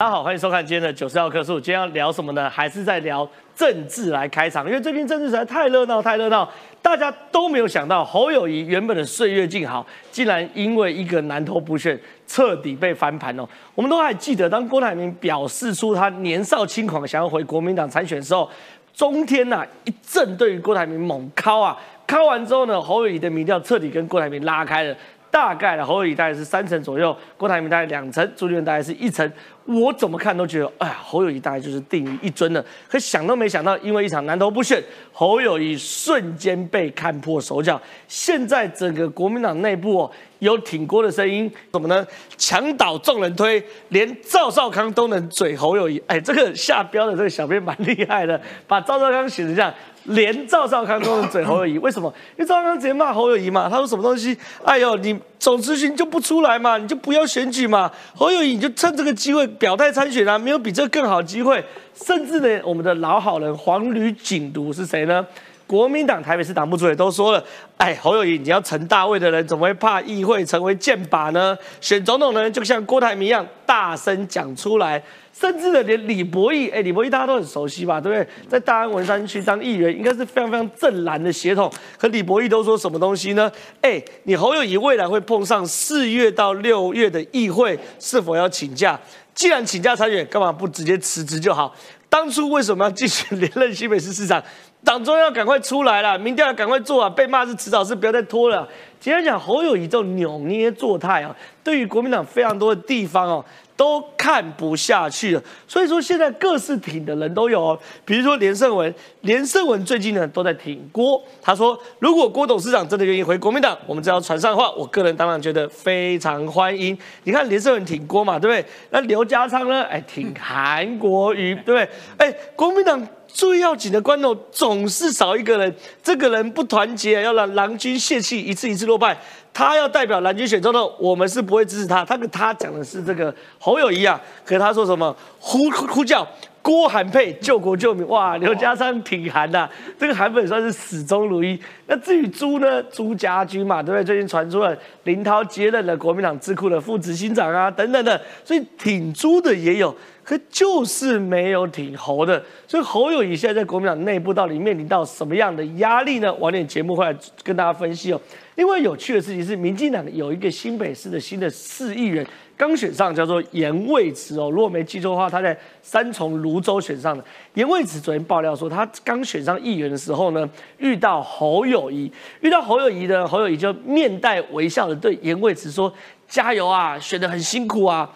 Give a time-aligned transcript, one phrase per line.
[0.00, 1.58] 大家好，欢迎收看今天的九十号课数。
[1.58, 2.48] 今天要聊什么呢？
[2.48, 6.48] 还是在聊政治来开场，因为最近政治实在太热闹，太热闹，
[6.80, 11.98] 大家都没有想到侯友谊原本的岁月静好，竟然因为一个南投补选
[12.28, 13.44] 彻底被翻盘哦。
[13.74, 18.48] 我们都还记得，当郭台铭表示出他年少轻狂想要回国民党参选的时候，
[18.94, 21.76] 中天呐一阵对于郭台铭猛敲啊，
[22.06, 24.96] 敲完之后呢，侯友谊的民调彻底跟郭台铭拉开了。
[25.30, 29.30] 大概的侯友谊大概是三成左右，郭台铭大概两成，朱立伦大概是一成。
[29.68, 32.64] 我怎么看都觉得，哎呀，侯友谊大概就是定于一尊了。
[32.88, 37.78] 可想都没想到，因为一场南投不选，侯友谊瞬间被看破手脚。
[38.08, 42.06] 现在整个国民党内部哦，有挺郭的声音，怎么呢？
[42.38, 46.02] 墙倒众人推，连赵少康都能嘴侯友谊。
[46.06, 49.72] 哎，这个下标的这个小编蛮厉害的，把赵少康写成这样。
[50.04, 52.10] 连赵少康都能嘴侯友谊，为什么？
[52.38, 54.34] 因为赵少康直接骂侯友谊嘛，他说什么东西？
[54.64, 57.90] 哎呦，你总咨询就不出来嘛，你就不要选举嘛。
[58.14, 61.62] 侯友谊你就趁这个机会表态参选啊，没有比这更好机会。
[61.94, 65.26] 甚至呢，我们的老好人黄旅警读是谁呢？
[65.66, 67.44] 国民党台北市党部主任都说了，
[67.76, 71.54] 哎，侯友谊你要成大位的人，怎么会怕议会成为箭靶呢？
[71.78, 75.02] 选总统的人就像郭台铭一样，大声讲出来。
[75.30, 78.26] 甚至呢，连李博义，哎，李博义大家都很熟悉吧，对不对？
[78.48, 81.70] 在大安文山区当议员，应该是非常非常正蓝的血统。
[81.96, 83.52] 可李博义都说什么东西呢？
[83.82, 88.98] 哎，你侯友谊未来会碰上四月到六月的议会，是否要请假？
[89.38, 91.72] 既然请假参选，干嘛不直接辞职就好？
[92.08, 94.42] 当初为什么要继续连任新北市市长？
[94.82, 97.08] 党中央赶快出来了，民调要赶快做啊！
[97.08, 98.68] 被骂是迟早事，不要再拖了。
[98.98, 103.44] 今天讲侯友谊这种扭捏作态啊，对于国民党非常多的地方哦。
[103.78, 116.98] 都看不下去了，所以说现在各式挺的人都有哦，比如说连胜文，连胜文最近呢都在挺郭，他说如果郭董事长真的愿意回国民党，我们只要传上的话，我个人当然觉得非常欢迎。
[117.22, 118.68] 你看连胜文挺郭嘛，对不对？
[118.90, 119.84] 那刘家昌呢？
[119.84, 121.88] 哎，挺韩国瑜，对不对？
[122.16, 129.16] 哎，国民党最要紧的关头总是少一个人，这个人不团结，要让蓝军泄气，一次一次落败。
[129.52, 132.04] 他要代表蓝军选中的，我们是不会支持他。
[132.04, 136.26] 他跟他讲的是这个侯友谊啊，可他说什么呼呼叫
[136.62, 141.58] 郭韩佩救国救民，哇，刘家山挺韩的，这个韩粉算是始终如一。
[141.86, 144.04] 那至于朱呢，朱家军嘛，对不对？
[144.04, 149.92] 最近传出了林涛接任了国民党智库的副执行长啊，等等的，所以挺朱的也有，
[150.28, 152.44] 可就是没有挺侯的。
[152.66, 156.30] 所以侯友谊现在在国民党内部到底面临到什么样的压力呢？
[156.34, 158.20] 晚点节目会来跟大家分析哦。
[158.56, 162.26] 另外有趣的事情是，民进党有一个新北市的新的市议员
[162.58, 164.50] 刚选上，叫做严卫慈哦。
[164.50, 167.24] 如果没记错的话，他在三重泸州选上的。
[167.54, 170.46] 严卫慈昨天爆料说，他刚选上议员的时候呢，
[170.76, 172.12] 遇到侯友谊，
[172.42, 175.90] 遇到侯友谊的侯友谊就面带微笑的对严卫慈说
[176.28, 178.10] ：“加油啊，选得很辛苦啊，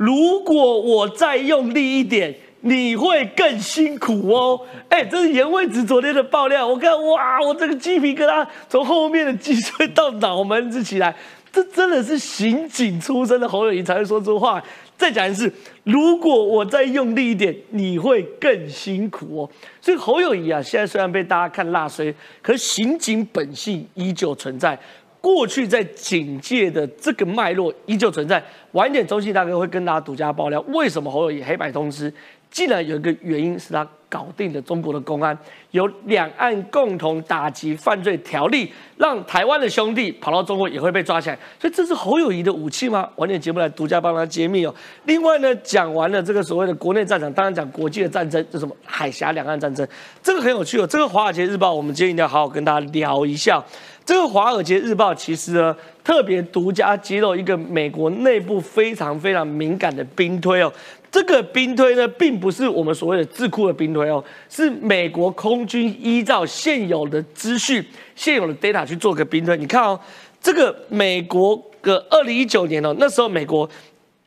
[0.00, 11.16] 如果我再用力一点。”你会更辛苦哦，哎，这是严惠子昨天的爆料，我看哇，我这个鸡皮疙瘩从后面的脊椎到脑门子起来，
[11.50, 14.62] 这真的是刑警出身的侯友谊才会说出话。
[14.98, 15.50] 再讲一次，
[15.84, 19.50] 如果我再用力一点，你会更辛苦哦。
[19.80, 24.78] 所以侯友谊啊，现在虽然被大家看辣衰，可刑警本性依旧存在。
[25.20, 28.42] 过去在警界的这个脉络依旧存在。
[28.72, 32.12] 晚点，中信大哥会跟大家独家爆料，为什么侯友谊黑白通吃？
[32.50, 35.36] 既然有一个原因是他搞定了中国的公安，
[35.70, 43.08] 有两岸共同打击犯罪条例，让台湾的兄弟跑到中国也会被抓起来，所以这是侯友谊的武器吗？
[43.16, 44.74] 晚点节目来独家帮他揭秘哦。
[45.04, 49.86] 另外呢，讲完了这个所谓的国内战场，当然讲国际的战争，就什么海峡两岸战争，
[50.20, 50.86] 这个很有趣哦。
[50.86, 53.64] 这个《华尔街日报》，我们今天一定要好好跟大家聊一下。
[54.04, 60.72] 这个《华尔街日报》其实呢，特别独家揭露一个美国内部非常非常敏感的兵推哦。
[61.12, 67.84] 这个兵推呢，并不是我们所谓的智库的兵推哦，是美国空军依照现有的资讯、
[68.14, 69.56] 现有的 data 去做个兵推。
[69.56, 69.98] 你看哦，
[70.40, 73.68] 这个美国的二零一九年哦，那时候美国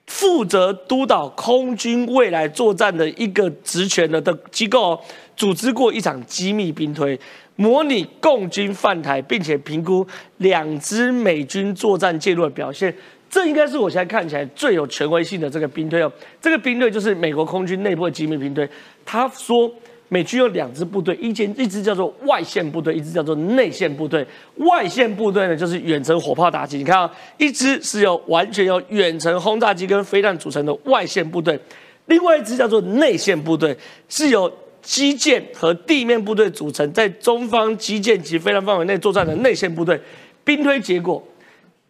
[0.07, 4.99] 负责督导空军未来作战的一个职权的的机构哦，
[5.35, 7.19] 组织过一场机密兵推，
[7.55, 10.05] 模拟共军犯台，并且评估
[10.37, 12.93] 两支美军作战介入的表现。
[13.29, 16.11] 这应该是我现在看起来最有权威性的这个兵推哦。
[16.39, 18.69] 这个兵推就是美国空军内部的机密兵推。
[19.03, 19.67] 他说，
[20.13, 24.23] 美军有两支部队，一间一支叫做外线部队，一支叫做内线部队。
[24.57, 26.77] 外线部队呢，就是远程火炮打击。
[26.77, 31.59] 你看啊，一支是由完全由远程轰炸机跟飞弹组成的外线部队，
[32.05, 33.75] 另外一支叫做内线部队，
[34.07, 34.51] 是由
[34.83, 39.99] 基建和地面部队组成，在中方基建及飞弹范围内作战的内线部队。
[40.43, 41.21] 兵推结果，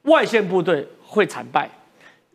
[0.03, 0.87] 外线部队。
[1.05, 1.69] 会惨败，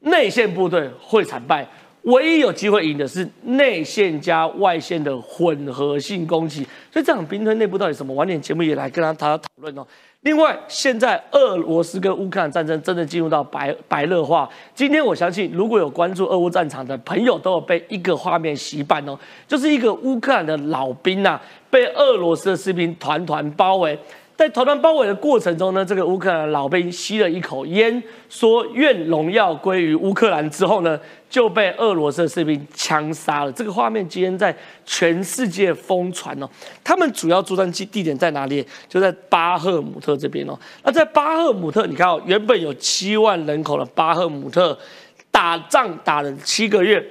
[0.03, 1.67] 内线部队会惨败，
[2.09, 6.67] 唯一有机会赢的是内线加外线的混合性攻击。
[6.91, 8.15] 所以这场兵推内部到底什么？
[8.15, 9.87] 晚点节目也来跟他讨论哦。
[10.23, 14.49] 另外，现在俄罗斯跟乌克兰战争真的进入到白白热化。
[14.75, 19.17] 今天我相信，如果有关注俄乌战场的朋友，都有被一个画面洗版哦，
[19.47, 21.39] 就是一个乌克兰的老兵呐，
[21.71, 23.97] 被俄罗斯的士兵团团包围。
[24.39, 30.97] 在团团包围的过程中呢，这个乌克兰老兵吸了一口烟，说愿荣耀归于乌克兰之后呢，
[31.29, 33.51] 就被俄罗斯的士兵枪杀了。
[33.51, 34.57] 这个画面今天在
[34.87, 36.49] 全世界疯传哦。
[36.85, 38.65] 他们主要作战地地点在哪里？
[38.89, 40.57] 就在巴赫姆特这边哦。
[40.85, 44.79] 那在巴赫姆特，你看哦，原本有七万人口的巴赫姆特，
[45.33, 47.05] 打仗打了七个月，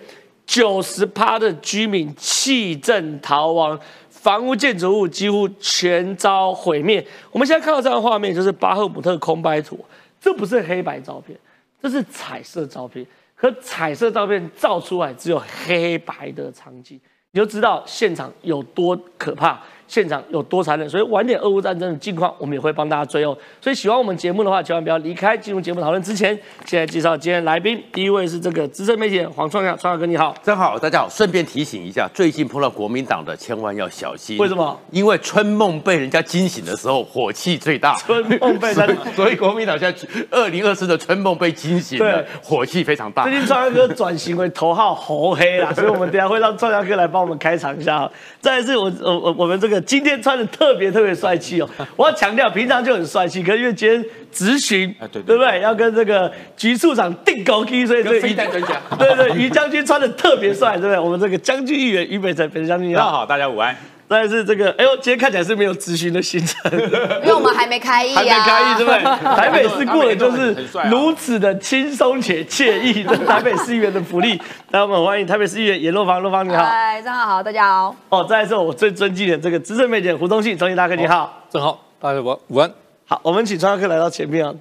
[0.46, 3.78] 九十趴的居民弃镇逃亡。
[4.20, 7.06] 房屋建筑物几乎全遭毁灭。
[7.32, 9.80] 我们现在看到这张画面，就是巴赫姆特空白图，
[10.20, 11.38] 这不是黑白照片，
[11.82, 13.06] 这是彩色照片。
[13.36, 17.00] 可彩色照片照出来只有黑白的场景，
[17.32, 19.62] 你就知道现场有多可怕。
[19.88, 23.36] 现场有多残忍，所以晚点俄乌战争的近况，我们也会帮大家追哦。
[23.62, 25.38] 所以喜欢我们节目的话，千万不要离开。
[25.38, 27.82] 进入节目讨论之前，现在介绍今天来宾。
[27.94, 31.10] 第一位是这个资深媒体人黄创耀，创耀哥你好，真好，大家好。
[31.10, 34.38] 顺便提醒一下，最近碰到国民党的，千万要小心。
[34.38, 34.78] 为什么？
[34.92, 37.96] 因为春梦被人家惊醒的时候，火气最大。
[37.96, 43.24] 春梦被人， 所以国民党现在二零二四的春梦被惊醒了，火气非常大。
[43.24, 48.10] 最近创耀哥转型为头号红黑啦，所以我们等下会让创耀哥来帮我们开场一下。
[48.42, 49.77] 再一次，我我我我们这个。
[49.82, 51.70] 今天穿的特别特别帅气哦！
[51.96, 55.62] 我要强调，平常就很帅气，可是因为今天执行，对不对？
[55.62, 58.64] 要跟这个局处长定高低，所以这个于将军，
[58.98, 61.00] 对对，于将军穿的特别帅，对不对？
[61.00, 63.76] 我们这个将军议员于北辰，北辰将军，大家好，大家午安。
[64.10, 66.72] 但是这个，哎呦，今天看起来是没有咨询的行程，
[67.22, 69.04] 因为我们还没开议啊，还没开议，对不对？
[69.36, 70.56] 台北市过的就是
[70.90, 74.42] 如此的轻松且惬意的 台北市议员的福利。
[74.72, 77.96] 来，我们欢迎台北市议员严若芳，若芳你好，嗨，正好好，大家好。
[78.10, 82.72] 哦，再来是我最尊敬的这个资深媒体胡宗信，宗信大哥你好，正好，大家午午安。
[83.06, 84.54] 好，我们请川哥来到前面啊。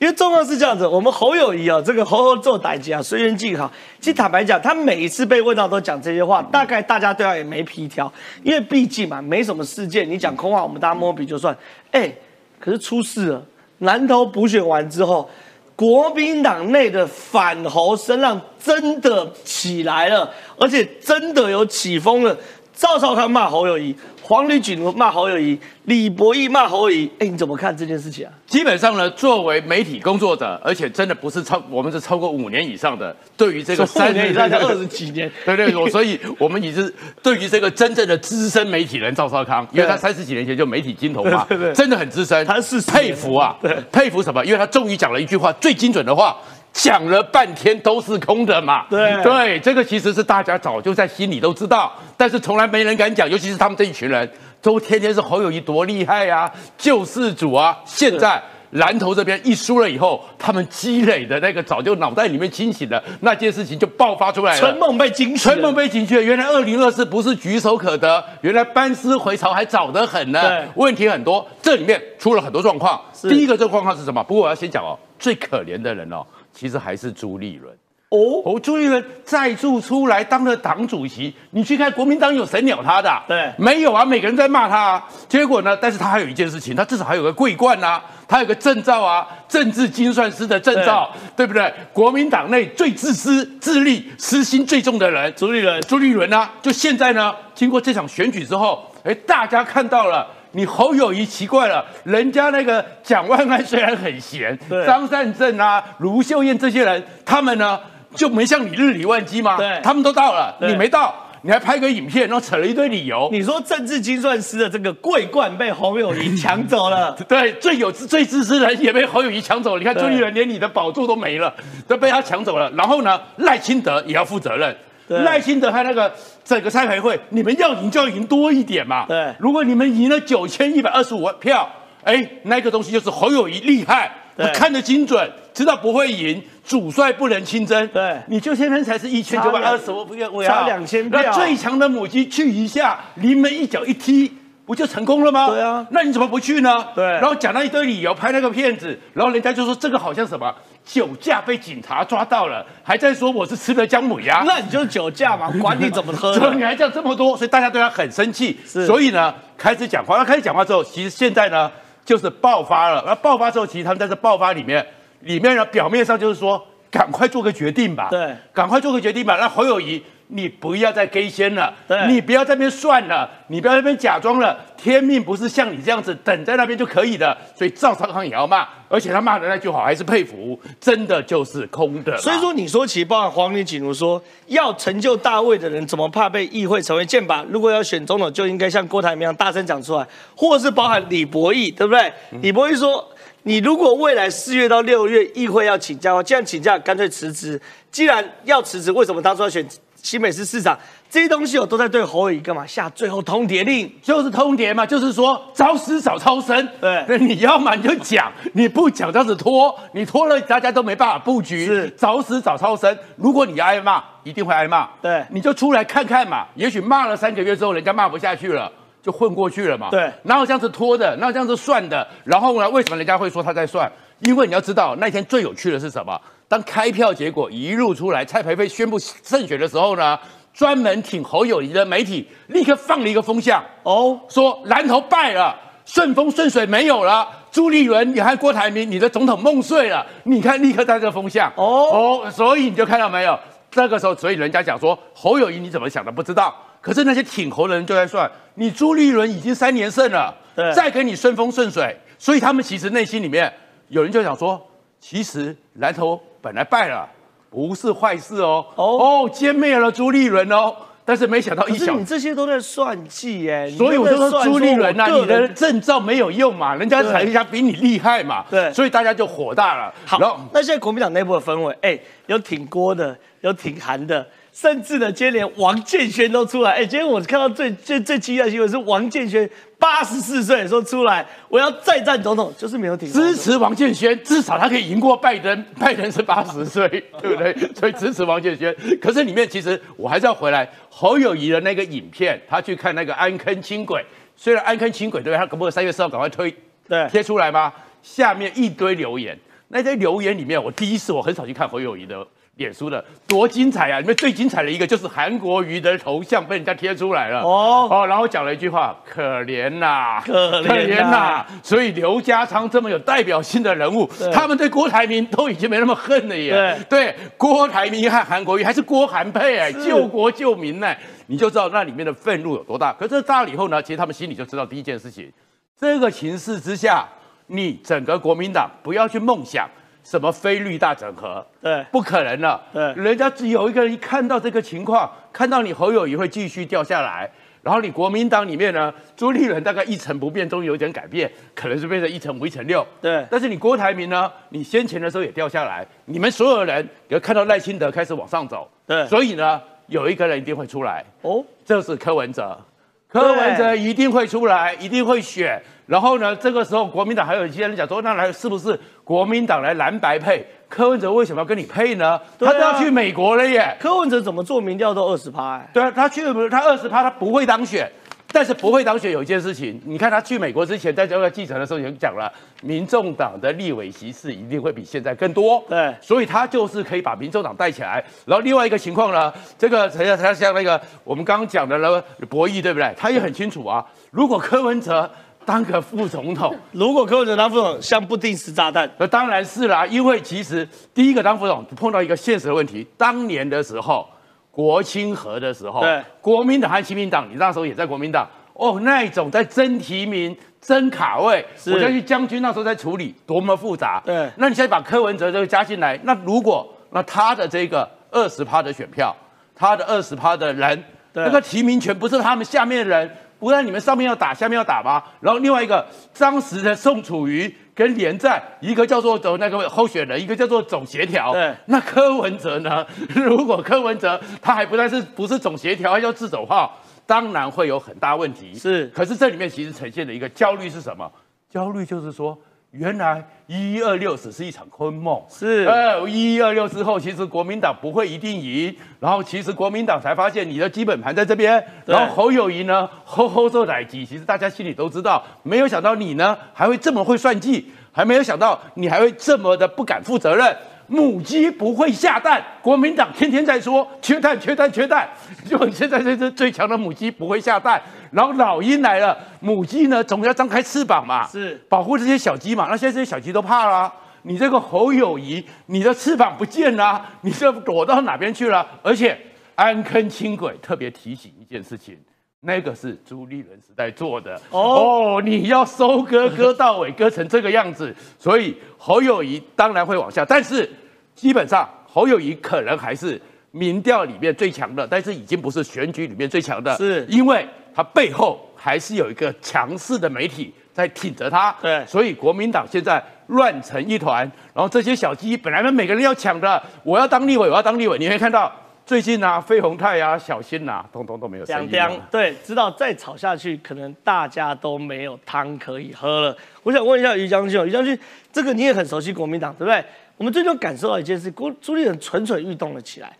[0.00, 3.70] 因为状况是这样子，我们侯友谊啊，这个侯侯做歹机啊，虽然记好。
[4.00, 8.12] 其实坦白讲，他每一次被问到都讲这些话，大概大家对他也没皮条，
[8.42, 11.56] 因为毕竟嘛，没什么事件，你讲空话，我们大家摸笔就算。
[11.92, 12.12] 哎，
[12.60, 13.42] 可是出事了，
[13.78, 15.30] 南投补选完之后，
[15.76, 22.36] 国民党内的反侯声浪真的起来了，而且真的有起风了。
[22.74, 23.94] 赵少康骂侯友谊。
[24.26, 28.32] 黄旅锦骂侯友谊，李博义骂侯友谊，哎，你怎么看这件事情啊？
[28.46, 36.90] 基本上呢，作为媒体工作者，而且真的不是超，我们是超过五年以上的，对于这个三年以上的二十几年， 对对，我所以我们也是
[37.22, 41.46] 对于这个真正的资深媒体人赵少康，因为他三十几年前就媒体金童嘛，
[41.76, 43.54] 真的很资深，他是佩服啊，
[43.92, 44.42] 佩服什么？
[44.42, 46.34] 因为他终于讲了一句话，最精准的话。
[46.74, 48.84] 讲了半天都是空的嘛？
[48.90, 54.28] 对对，这个其实是大家早就在心里都知道，但是从来没人敢讲，尤其是他们这一群人，
[54.60, 57.78] 都天天是侯友谊多厉害啊，救世主啊！
[57.86, 58.42] 现在
[58.72, 64.58] 蓝头这边一输了以后，他们积累的那个早就脑袋里面清醒的那件事情就爆发出来了。
[64.58, 70.42] 春梦被惊醒，春梦被惊醒，原来二零二四不是举手可得，原来班师回朝还早得很呢。
[70.74, 73.00] 问题很多，这里面出了很多状况。
[73.22, 74.20] 第一个这个状况是什么？
[74.24, 76.26] 不过我要先讲哦，最可怜的人哦。
[76.54, 77.76] 其实还是朱立伦
[78.10, 83.10] 哦，哦，朱立伦再度出来当了党主席，你去看国民党有谁鸟他的？
[83.26, 84.78] 对，没有啊，每个人在骂他。
[84.78, 85.08] 啊。
[85.28, 85.76] 结果呢？
[85.76, 91.72] 但是他还有一件事情，他至少还有个桂冠啊，他有个证照啊，政治精算师的证照，对不对？
[91.92, 100.24] 国民党内最自私、自利、私心最重的人，朱立伦，朱立伦啊，就现在呢，经过这场选举之后，哎，大家看到了。
[100.54, 107.78] 你侯友谊奇怪了，人家那个蒋万安虽然很闲，张善政啊、卢秀燕这些人，他们呢
[108.14, 109.56] 就没像你日理万机吗？
[109.56, 113.28] 对，他们都到了，你没到，你还拍个影片，然后扯了一堆理由。
[113.32, 119.78] 你说政治精算师的这个桂冠被侯友谊抢走了， 对，最有最自私的人也被侯友谊抢走了。
[119.78, 121.52] 你看朱立伦连你的宝座都没了，
[121.88, 122.70] 都被他抢走了。
[122.76, 124.74] 然后呢，赖清德也要负责任。
[125.08, 126.12] 赖清德他那个
[126.44, 129.06] 整个拆牌会，你们要赢就要赢多一点嘛。
[129.06, 131.68] 对，如果你们赢了九千一百二十五万票，
[132.02, 137.86] 哎，那个东西就是侯友谊厉害，他看得精准，知道不会赢，主帅不能亲征。
[137.88, 144.32] 对，你就现在才是一千九百二十五票，差两千票，那最强的母鸡去一下，临门一脚一踢。
[144.66, 145.50] 不就成功了吗？
[145.50, 146.86] 对啊，那你怎么不去呢？
[146.94, 150.50] 对，然后讲了一堆理由，拍那个片子，然后人家就说这个好像什么
[150.84, 160.18] 酒驾被警察抓到了，还在说我是吃了姜母鸭，那你就是酒驾嘛，管你怎么喝，你还讲这么多，所以大家对他很生气，所以呢开始讲话。
[160.18, 161.70] 那开始讲话之后，其实现在呢
[162.04, 163.02] 就是爆发了。
[163.06, 164.86] 那爆发之后，其实他们在这爆发里面，
[165.20, 168.08] 里面呢表面上就是说赶快做个决定吧。
[168.10, 169.36] 对，赶快做个决定吧。
[169.40, 170.02] 那侯友谊。
[170.28, 171.72] 你不要再给先了，
[172.08, 174.58] 你不要在那边算了，你不要在那边假装了。
[174.76, 182.16] 天命不是像你这样子等在那边就可以的，所以赵少康也要骂，而且他骂的那句话还是佩服，真的就是空的。
[182.18, 187.44] 所以说，你说其实包含黄丽锦如说，要成就大位的人，怎么怕被议会成为箭靶？
[187.48, 192.12] 如果要选总统，就应该像郭台铭一样大声讲出来，或是包含李博义，对不对？
[192.42, 193.08] 李博义说，
[193.44, 197.60] 你如果未来四月到六月议会要请假的话，既然请假，干脆辞职。
[197.90, 199.64] 既然要辞职，为什么当初要选？
[200.04, 203.90] 新北市市长这些东西，我都在对侯友宜干嘛下最后通牒令？
[204.02, 206.68] 就是通牒嘛，就是说早死早超生。
[206.78, 211.64] 对，你要嘛你就讲，你不讲这样子拖，你拖了大家都没办法布局。
[211.64, 214.86] 是早死早超生，如果你挨骂，一定会挨骂。
[215.00, 218.70] 对，你就出来看看嘛，也许骂了三个月之后，人家骂不下去了，
[219.02, 219.88] 就混过去了嘛。
[219.90, 221.16] 对，哪有这样子拖的？
[221.16, 222.06] 哪有这样子算的？
[222.24, 223.90] 然后呢，为什么人家会说他在算？
[224.20, 226.20] 因为你要知道，那天最有趣的是什么？
[226.46, 230.18] 当开票结果一路出来，蔡培培宣布胜选的时候呢，
[230.52, 240.06] 专门挺侯友谊的媒体立刻放了一个风向哦，说蓝头败了，顺风顺水没有了，朱立伦，你和郭台铭，你的总统梦碎了。
[240.24, 243.36] 你看，立刻带这个风向哦哦，所以你就看到没有？
[243.70, 250.32] 这个时候，所以人家讲说侯友谊你怎么想的不知道，可是那些挺侯的人就在算，你朱立伦已经三年胜了，
[250.72, 253.52] 再给你顺风顺水，所以他们其实内心里面
[253.88, 254.64] 有人就想说，
[255.00, 256.20] 其实蓝头。
[256.44, 257.08] 本来败了，
[257.48, 258.66] 不是坏事哦。
[258.74, 263.66] 哦，歼灭了朱立伦哦，但是没想到一小，你这些都在算计耶。
[263.70, 268.44] 所以我就说朱立伦呐，你的证照没有用嘛，人家人家比你厉害嘛。
[268.50, 269.94] 对，所以大家就火大了。
[270.04, 270.18] 好，
[270.52, 274.26] 那现在国民党内部的氛围，哎，有挺郭的，有挺韩的。
[274.54, 276.70] 甚至呢，今天连王建轩都出来。
[276.70, 285.64] 哎，今天我看到最最最激的新闻是王建轩八十四岁说出来，我要再战总统，就是没有挺支持王建轩，至少他可以赢过拜登。
[285.80, 286.88] 拜登是八十岁，
[287.20, 287.52] 对不对？
[287.74, 288.72] 所以支持王建轩。
[289.02, 294.04] 可是里面其实我还是要回来侯友谊的那个影片，他去看那个安坑轻轨。
[294.36, 296.54] 虽然安坑轻轨对他可不可以三月四号赶快推
[296.88, 297.72] 对贴出来吗？
[298.04, 302.24] 下面一堆留言，那些留言里面，我第一次我很少去看侯友谊的。
[302.56, 303.98] 脸书的多精彩啊！
[303.98, 311.44] 里面最精彩的一个就是韩国瑜的头像被人家贴出来了哦哦，然后讲了一句话：可怜呐，可怜呐。
[311.62, 316.78] 所以刘家昌这么有代表性的人物，他们对郭台铭都已经没那么恨了耶。
[316.88, 320.94] 对，郭台铭和韩国瑜还是郭韩配哎，救国救民呢，
[321.26, 322.92] 你就知道那里面的愤怒有多大。
[322.92, 325.28] 可是大了以后呢，其实他们心里就知道第一件事情：
[325.76, 327.04] 这个形势之下，
[327.48, 329.68] 你整个国民党不要去梦想。
[330.04, 331.44] 什么非绿大整合？
[331.60, 332.62] 对，不可能了。
[332.72, 337.28] 对，人家只有一个人一看到这个情况，看到你侯友谊会继续掉下来，
[337.62, 342.86] 然后你国民党里面呢，朱立伦大概一成不变，终于有点改变，可能是变成一成五、一成六。
[343.00, 348.70] 对，但是你郭台铭呢，你先前的时候也掉下来，你们所有人有看到赖清德开始往上走。
[348.86, 351.02] 对，所以呢，有一个人一定会出来。
[351.22, 352.60] 哦，这是柯文哲，
[353.08, 355.58] 柯文哲一定会出来，一定会选。
[355.86, 356.34] 然后呢？
[356.36, 360.46] 这个时候，国民党还有一些人讲说，那来是不是国民党来蓝白配？
[360.68, 362.18] 柯文哲为什么要跟你配呢？
[362.38, 363.76] 他都要去美国了耶！
[363.78, 365.60] 柯文哲怎么做民调都二十趴？
[365.72, 367.90] 对啊，他去他二十趴，他不会当选。
[368.32, 372.28] 但是不会当选有一件事情，你看他去美国之前在这个记者的时候已经讲了，
[372.62, 375.64] 民众党的立委席次一定会比现在更多。
[375.68, 378.04] 对，所以他就是可以把民众党带起来。
[378.24, 382.92] 然后另外一个情况呢，这个他他像那个我们刚刚讲的那个博弈，对不对？
[382.96, 385.08] 他也很清楚啊，如果柯文哲。
[385.44, 389.86] 当个副总统，如果柯文哲当副总，像不定时炸弹，那当然是啦。
[389.86, 394.08] 因为其实第一个当副总碰到一个现实的问题，当年的时候，
[394.50, 404.02] 国清和的时候，对，国民党和亲民党，你那时候也在国民党哦，那一种在争提名、争卡位，我相信将军那时候在处理，多么复杂。
[404.04, 409.14] 对，那你现在把柯文哲这个加进来，那如果那他的这个二十趴的选票，
[409.54, 413.10] 他的二十趴的人，那个提名权不是他们下面的人。
[413.38, 415.02] 不然你们上面要打，下面要打吗？
[415.20, 415.86] 然后另外一个，
[416.18, 421.32] 当时的宋楚瑜跟连战，一个叫做走那个候选人，一个叫做总协调。
[421.32, 422.86] 对，那柯文哲呢？
[423.14, 426.72] 如果柯文哲他还不但是不是总协调，还叫自走炮，
[427.06, 428.54] 当然会有很大问题。
[428.54, 431.10] 是，可是这里面其实呈现的一个焦虑是什么？
[431.50, 432.38] 焦虑就是说。
[432.76, 450.56] 原来一一二六只是一场空梦，是，呃，一一二六之后，其实国民党不会一定赢，然后其实国民党才发现你的基本盘在这边，然后侯友谊呢，吼吼做歹计，其实大家心里都知道，没有想到你呢还会这么会算计，还没有想到你还会这么的不敢负责任。
[450.86, 455.08] 母鸡不会下蛋，国民党天天在说缺蛋、缺蛋、缺蛋，
[455.46, 457.80] 就现在这只最强的母鸡不会下蛋。
[458.10, 462.68] 然后老鹰来了，母鸡呢总要张开翅膀嘛，是保护这些小鸡嘛。
[462.70, 468.66] 那现在这些小鸡都怕了，你这个侯友谊，你的翅膀不见了，你这躲到哪边去了？
[468.82, 469.18] 而且
[469.54, 471.98] 安坑轻轨特别提醒一件事情，
[472.44, 480.70] 那个是朱立伦时代做的哦，你要收割割到尾，割成这个样子，所以侯友谊当然会往下，但是
[481.14, 483.20] 基本上侯友谊可能还是
[483.50, 490.52] 民调里面最强的，但是已经不是选举里面最强的，是因为他背后还是有一个强势的媒体。
[490.74, 494.28] 在挺着他，对，所以国民党现在乱成一团。
[494.52, 497.96] 然后这些小鸡本来呢，每个人要抢的，我要当立委，我要当立委。
[497.96, 498.52] 你会看到
[498.86, 502.00] 最近啊，飞鸿泰啊，小新呐，通通都没有声音。
[502.10, 506.36] 对，知道再吵下去，可能大家都没有汤可以喝了。
[506.62, 507.98] 我想问一下于将军，于将军，
[508.30, 509.82] 这个你也很熟悉国民党，对不对？
[510.18, 513.10] 我们最终感受到一件事，郭朱立伦蠢蠢欲动了起来。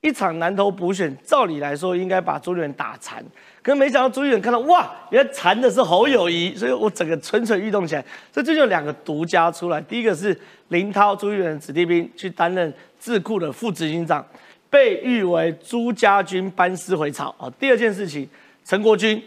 [0.00, 3.24] 一场南投补选，照理来说应该把朱立伦打残，
[3.62, 8.04] 可是没想到朱立伦看到哇，原来残的是侯友谊，所以我整个蠢蠢欲动起来。
[8.32, 10.36] 所以这就两个独家出来，第一个是
[10.70, 14.26] 林涛，朱立伦子弟兵去担任智库的副执行长，
[14.72, 17.52] 被誉为朱家军班师回朝啊。
[17.60, 18.26] 第二件事情，
[18.64, 19.22] 陈国军，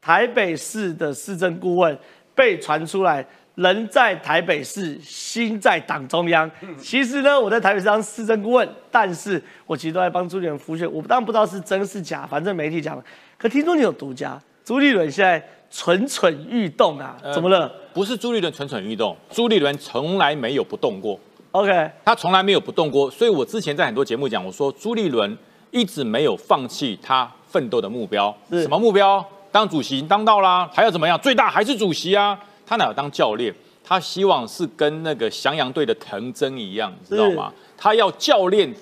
[0.00, 1.96] 台北市的市政顾问
[2.34, 3.24] 被传出来。
[3.54, 6.50] 人在台北市，心在党中央。
[6.76, 10.92] 其实呢，我在台北市当市政顾问，但是我其实都在帮朱立伦辅选。
[10.92, 13.04] 我当然不知道是真是假，反正媒体讲的。
[13.38, 15.40] 可听说你有独家，朱立伦现在
[15.70, 17.16] 蠢蠢欲动啊？
[17.32, 17.72] 怎么了？
[17.92, 21.16] 不是朱立伦蠢蠢欲动，朱立伦从来没有不动过。
[21.54, 23.08] OK，他从来没有不动过。
[23.08, 25.38] 所以我之前在很多节目讲，我说朱立伦
[25.70, 28.36] 一直没有放弃他奋斗的目标。
[28.50, 29.24] 什么目标？
[29.52, 31.16] 当主席当到啦，还要怎么样？
[31.20, 32.36] 最大还是主席啊。
[32.66, 33.54] 他哪有当教练？
[33.84, 37.52] 他希望是跟那个翔阳队的藤真一样，你知道吗？
[37.76, 38.74] 他要教练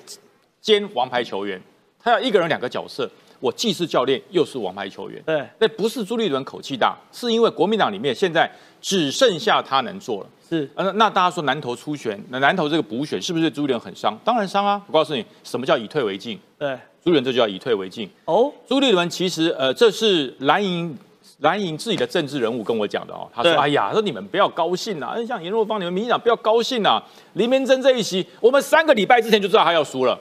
[0.63, 1.61] 兼王牌球员，
[2.03, 3.07] 他要一个人两个角色。
[3.43, 5.21] 我既是教练，又是王牌球员。
[5.27, 8.49] 对，那不是朱立伦口气大，是因为国民党里面现在
[8.81, 10.27] 只剩下他能做了。
[10.49, 14.17] 是，呃，那大家说南投初选，那南投这个补选是不是朱立伦很伤？
[14.25, 14.81] 当然伤啊！
[14.87, 16.39] 我告诉你，什么叫以退为进？
[16.57, 18.09] 对，朱立伦这就叫以退为进。
[18.27, 20.97] 哦，朱立伦其实，呃，这是蓝营。
[21.39, 27.03] 蓝营自己的政治人物跟我讲的哦，他说：“哎呀，说你们不要高兴呐，像严若芳，你们民进党不要高兴呐。
[27.33, 30.17] 林明珍这一席，我们三个礼拜之前就知道他要输了，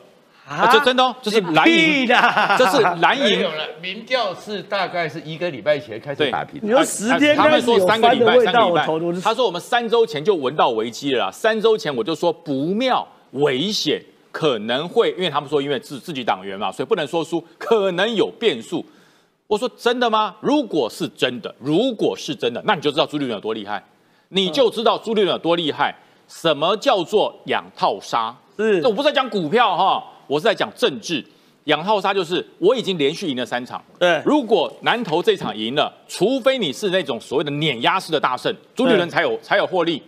[0.47, 3.47] 啊，这真的，这是蓝营的，这是蓝营。
[3.81, 14.01] 民调是大概是一个礼拜前开始打平，你说十天他们说三个礼拜，三个礼拜，他说我们三周前就闻到危机了，三周前我就说不妙，危险，
[14.31, 18.85] 可能会，因为他们说因为自自己党员嘛，所以不能说输，可能有变数。”
[19.47, 20.33] 我说真的吗？
[20.39, 23.83] 如果是真的，如果是真的，那你就知道朱立伦有多厉害，
[24.29, 25.93] 你就知道朱立伦有多厉害。
[26.27, 28.33] 什么叫做养套杀？
[28.55, 30.01] 是，我不是在讲股票哈，
[30.31, 31.21] 我是在讲政治。
[31.65, 33.83] 养套杀就是我已经连续赢了三场。
[33.99, 40.01] 对，如果南投这场赢了，除非你是那种所谓的碾压式的大胜，朱立伦才有才有获利。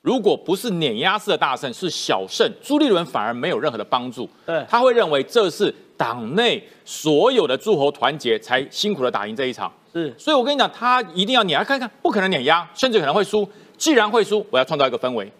[0.00, 4.28] 如果不是碾压式的大胜，是小胜，朱立伦反而没有任何的帮助。
[4.46, 5.74] 对，他会认为这是。
[5.96, 9.72] 党内所有的诸侯团结，才辛苦的打赢这一场。
[9.92, 13.48] 是，所以我跟你讲，他一定要碾压看看，不可能碾压，甚至可能会输。
[13.78, 15.30] 既然会输，我要创造一个氛围，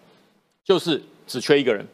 [0.63, 1.85] 就是只缺一个人。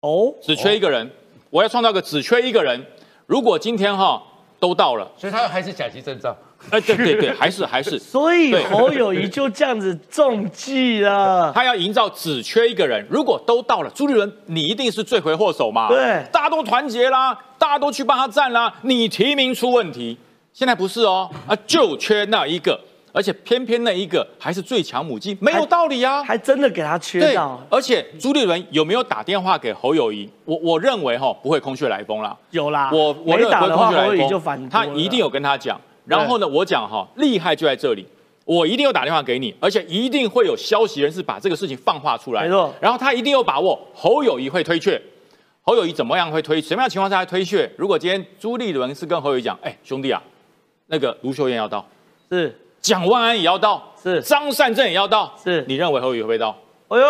[0.00, 1.08] 哦，只缺一个人，
[1.56, 2.78] 我要创造个只缺一个人。
[3.24, 4.22] 如果今天哈
[4.60, 6.36] 都到了，所以他还是假期征兆。
[6.68, 11.50] 哎，对对对，还是还是， 所以侯友谊就这样子中计了。
[11.54, 15.88] 他要营造只缺一个人，如果都到了，朱立伦你一定是罪魁祸首嘛？
[15.88, 20.18] 对，大家都团结啦，大家都去帮他站啦，你提名出问题，
[20.52, 22.78] 现在不是哦，啊，就缺那一个，
[23.16, 27.58] 而且偏偏那一个还是最强母鸡，没有道理啊，还真的给他缺到。
[27.70, 30.28] 而且朱立伦有没有打电话给侯友谊？
[30.44, 35.80] 我我认为哈不会空穴来风啦，有啦，我我没打的话，侯友谊就反他一定有跟他讲。
[36.04, 38.06] 然后呢，我讲哈，厉害就在这里，
[38.44, 42.42] 我一定有打电话给你，而且一定会有消息人士把这个事情放话出来。
[42.42, 42.70] 没错。
[42.78, 45.00] 然后他一定有把握，侯友谊会推却，
[45.62, 46.60] 侯友谊怎么样会推？
[46.60, 47.68] 什么样情况下推却？
[47.78, 50.22] 如果今天朱立伦是跟侯友谊讲，哎，兄弟啊，
[50.88, 51.84] 那个卢秀燕要到，
[52.30, 52.54] 是，
[52.86, 56.56] 蒋万安也要到，是，张善政也要到，是，你认为侯友谊会到？
[56.86, 57.04] 哎呦，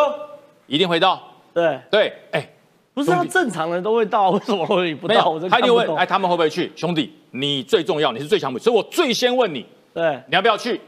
[0.67, 1.23] 一定会到。
[1.53, 2.49] 对对，哎。
[2.95, 5.39] 不是，他正常人都会到， 为什么会不到？
[5.51, 6.73] 他一定问，哎，他们会不会去？
[6.75, 10.81] 兄弟，你最重要，你是最强所以我最先问你，对，你要不要去？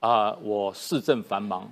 [0.00, 1.70] 啊，我市政繁忙，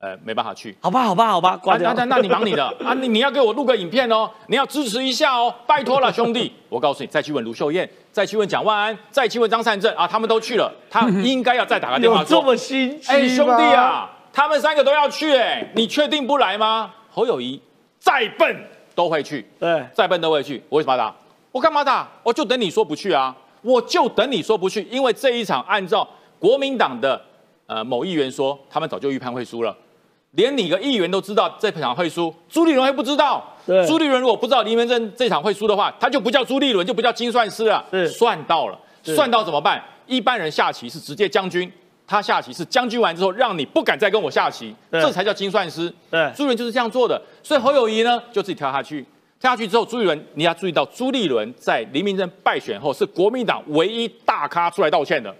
[0.00, 0.74] 呃，没办法去。
[0.80, 6.52] 好吧，好吧，好吧，那那那你忙你的 啊，你你要给我录个影片哦，你要支持一下哦，拜托了， 兄弟。
[6.70, 12.24] 我告诉你，再去问卢秀燕，再去问蒋万安，再去问张善政啊，他们都去了，他应该要再打个电话。
[12.26, 16.92] 这么心机哎，兄弟啊，他们三个都要去，哎，你确定不来吗？
[17.10, 17.60] 侯友谊
[17.98, 18.56] 再笨。
[18.92, 20.62] 都会去，对，再笨都会去。
[20.68, 21.14] 我为什么打？
[21.52, 22.06] 我干嘛打？
[22.22, 23.34] 我就等你说不去啊！
[23.62, 26.06] 我就等你说不去，因为这一场按照
[26.38, 27.18] 国民党的
[27.66, 29.74] 呃某议员说，他们早就预判会输了。
[30.32, 33.44] 连你个议员都知道这场会输，朱立伦还不知道。
[33.66, 37.84] 对朱立伦如果不知道林明正这场会输的话，他就不叫朱立伦，就不叫精算师了。
[37.90, 39.82] 是算到了，算到怎么办？
[40.06, 41.70] 一般人下棋是直接将军，
[42.06, 45.92] 他下棋是将军完之后让你不敢再跟我下棋，对这才叫精算师。
[46.10, 49.04] 对朱立伦就是这样做的，所以侯友谊呢就自己跳下去。
[49.40, 55.34] 跳下去之后，朱立伦你要注意到，朱立伦在林明正败选后是国民党唯一大咖出来道歉的。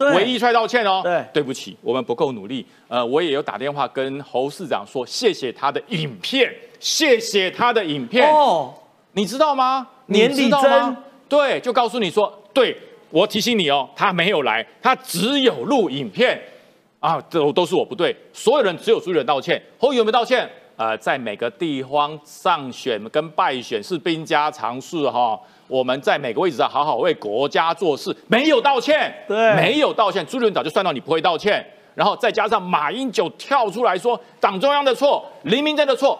[0.00, 1.02] 对唯一出来道歉哦。
[1.04, 2.64] 对对不起，我们不够努力。
[2.88, 8.26] 呃，我也有打电话跟侯市长说，谢谢他的影片，谢谢他的影片。
[8.32, 8.72] 哦，
[9.12, 9.86] 你知道吗？
[10.06, 10.96] 年底你知道吗真？
[11.28, 12.74] 对，就告诉你说，对
[13.10, 16.40] 我提醒你哦，他没有来，他只有录影片
[16.98, 20.50] 啊，这都是我不对，所有人只有朱立伦道歉，侯友宜有没有道歉？
[20.80, 25.38] 呃，在每个地方上选跟败选是兵家常事哈、
[25.68, 31.62] 我们在每个位置上好好为国家做事，没有道歉，对没有道歉，朱立伦早就算到你不会道歉，
[31.94, 36.18] 然后再加上马英九跳出来说党中央的错，林明正的错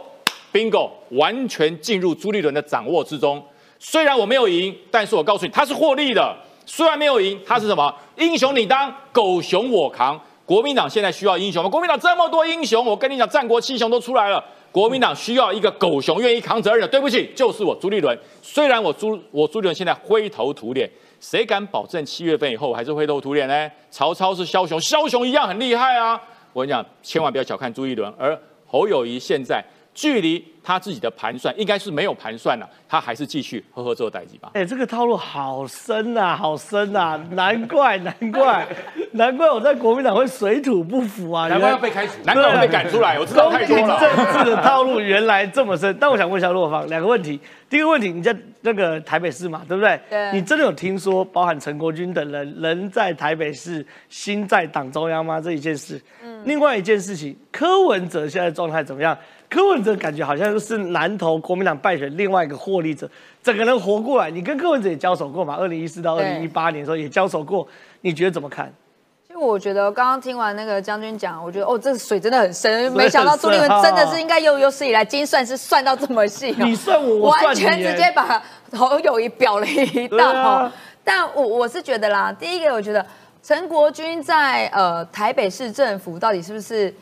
[0.52, 3.42] ，bingo，完全进入朱立伦的掌握之中。
[3.78, 6.36] 虽然我没有赢，但是我告诉你，他是获利的。
[6.66, 7.92] 虽然没有赢，他是什么？
[8.18, 10.20] 英雄你当，狗熊我扛。
[10.50, 11.70] 国民党现在需要英雄吗？
[11.70, 14.44] 国民党这么多英雄，我跟你讲，战国七雄都出来了。
[14.72, 16.88] 国民党需要一个狗熊愿意扛责任的。
[16.88, 18.18] 对不起，就是我朱立伦。
[18.42, 23.70] 虽然我朱我朱立伦现在灰头土脸，谁敢保证七月份以后我还是灰头土脸呢？
[23.92, 26.20] 曹操是枭雄，枭雄一样很厉害啊！
[26.52, 28.36] 我跟你讲，千万不要小看朱立伦，而
[28.66, 34.52] 侯友谊现在距离他自己的盘算应该是没有盘算了，他还是继续呵呵做代级吧。
[34.54, 38.64] 哎、这个套路好深啊、好深啊、难怪，难怪，
[39.10, 41.48] 难怪我在国民党会水土不服啊！
[41.48, 42.12] 难怪要被开除。
[42.22, 43.98] 难怪我被赶出来，我知道太多了。
[43.98, 45.96] 政治的套路原来这么深。
[45.98, 47.40] 但我想问一下洛芳两个问题。
[47.68, 50.00] 第一个问题，你在那个台北市嘛，对不对？
[50.08, 55.40] 对你真的有听说，包含陈国军等人人在台北市，心在党中央吗？
[55.40, 56.00] 这一件事。
[56.22, 56.42] 嗯。
[56.44, 59.16] 另外一件事情，柯文哲现在状态怎么样？
[59.50, 63.10] 柯文哲感觉好像是南投国民党败选另外一个获利者，
[63.42, 64.30] 整个人活过来。
[64.30, 65.56] 你跟柯文哲也交手过嘛？
[65.56, 67.66] 二零一四到二零一八年的时候也交手过，
[68.02, 68.72] 你觉得怎么看？
[69.26, 80.70] 其实我觉得刚刚听完那个将军讲，我觉得哦，这水真的很深，很没想到朱立伦真的是应该有有史以来精算是算到这么细、哦，你算我我算完全直接把侯友谊表了一对道。
[81.02, 83.04] 但我我是觉得啦，第一个我觉得
[83.42, 86.94] 陈国军在呃台北市政府到底是不是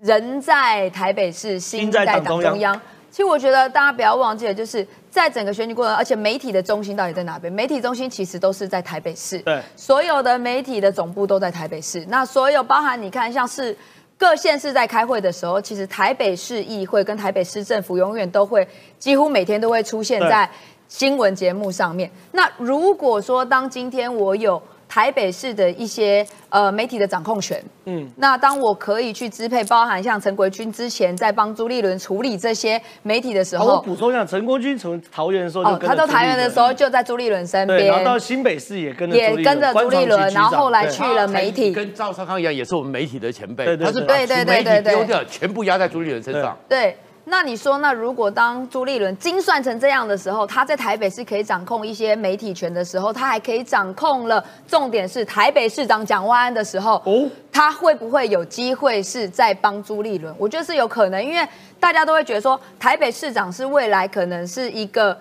[0.00, 2.80] 人在台北市，心在党中央？
[3.10, 7.52] 其实我觉得大家不要忘记了，就是在整个选举过程，而且媒体的中心到底在哪边？
[7.52, 12.06] 媒体中心其实都是在台北市，对所有的媒体的总部都在台北市。
[12.08, 13.76] 那所有包含你看，像是
[14.16, 18.66] 各县市在开会的时候，其实台北市议会跟台北市政府永远都会，
[18.98, 20.48] 几乎每天都会出现在
[20.88, 22.10] 新闻节目上面。
[22.32, 41.28] 那如果说当今天我有台北市的一些呃媒体的掌控权，嗯，那当我可以去支配，包含像陈国军之前在帮朱立伦处理这些媒体的时候，我，补充一下，陈国军从桃园的时候就哦，他到台湾的时候就在朱立伦身对，然后边，到新北市也跟着也跟着朱立伦，然后后来去了。
[41.28, 41.72] 媒体。
[41.72, 44.82] 跟赵少康一样，也是我们媒体的前辈，对对他是把对对对。
[44.82, 46.56] 丢掉，全部压在朱立伦身上。
[46.68, 46.96] 对，
[47.30, 60.34] 那你说，那如果当朱立伦精算成这样的时候，他在台北是可以掌控一些媒体权的时候，他还可以掌控了，重点是台北市长蒋万安的时候，哦他会不会有机会是在帮朱立伦？
[60.36, 65.16] 我觉得是有可能，因为大家都会觉得说，台北市长是未来可能是一个。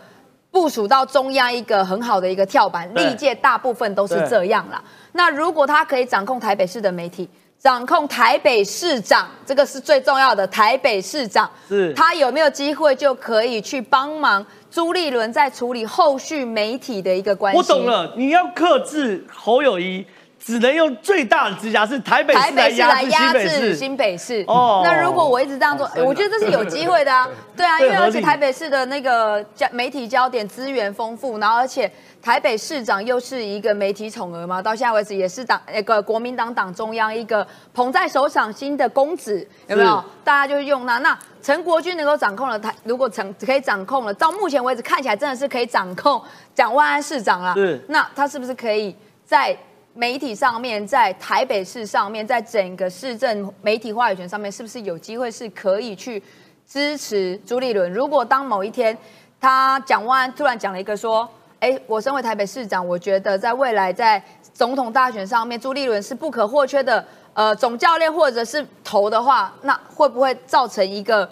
[0.52, 4.84] 部署到中央一个很好的一个跳板，历届大部分都是这样啦。
[5.12, 10.48] 那如果他可以掌控台北市的媒体，掌控台北市长，这个是最重要的。
[10.48, 17.58] 台北市长是他有没有机会就可以去帮忙朱立伦在处理后续媒体的一个关系？
[17.58, 17.86] 我懂。
[17.86, 20.06] 了，你要克制侯友谊，
[20.39, 24.43] 只能用最大的直辖市台北台市来北市来压制新北市。
[24.47, 27.28] 哦那如果我一直这样做，我觉得这是有机会的啊。
[27.56, 40.04] 对啊，因为而且台北市的那个焦媒体焦点资源丰富，然后而且台北市长又是一个媒体宠儿嘛，到现在为止也是党那个国民党党中央一个捧在手掌心的公子，有没有？
[40.23, 46.21] 大家就用那那陈国军能够掌控了台，如果成可以掌控了，到目前为止看起来真的是可以掌控
[46.56, 47.54] 蒋万安市长了。
[47.56, 49.56] 是那他是不是可以在
[49.93, 56.21] 媒体上面，在台北市上面，在整个市政媒体话语权上面，是不是有机会是可以去
[56.65, 57.91] 支持朱立伦？
[57.91, 58.97] 如果当某一天
[59.41, 61.28] 他蒋万安突然讲了一个说，
[61.60, 64.23] 哎，我身为台北市长，我觉得在未来在
[64.54, 71.30] 总统大选上面，朱立伦是不可或缺的呃总教练或者是头的话，那会不会造成一个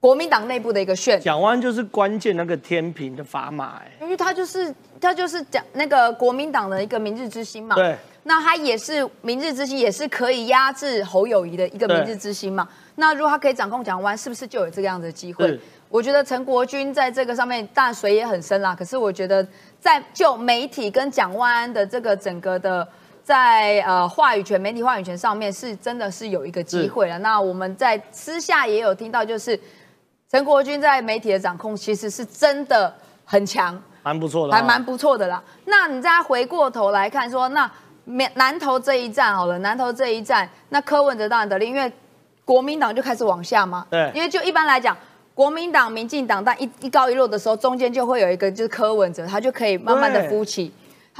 [0.00, 1.20] 国民党内部的一个渲染？
[1.20, 7.76] 蒋湾就是关键那个天平的砝码，哎，因为他就是他就是讲那个国民党的一个明日之星嘛。
[7.76, 7.96] 对。
[8.22, 12.68] 那他也是明日之星，也是可以压制侯友谊的一个明日之星嘛。
[12.96, 15.58] 那如果他可以掌控蒋湾，是不是就有这个样子的机会？
[15.88, 18.76] 我觉得陈国军在这个上面，但水也很深啦。
[18.78, 19.46] 可是我觉得，
[19.80, 22.86] 在就媒体跟蒋万安的这个整个的
[23.24, 27.18] 在呃话语权、媒体话语权上面，是真的是有一个机会了。
[27.20, 29.58] 那我们在私下也有听到，就是
[30.30, 35.42] 陈国军在媒体的掌控，其实是真的很强，蛮不错的，还蛮不错的啦。
[35.64, 37.68] 那你再回过头来看，说那
[38.04, 41.92] 南南投这一站好了，南投这一站，那柯文哲当然得利，因为
[42.44, 43.84] 国民党就开始往下嘛。
[43.90, 44.96] 对，因为就一般来讲。
[45.32, 50.70] 国民党、民进党，但一一高一落的时候，中间就会有一个就是柯文哲，他就可以慢慢的扶起，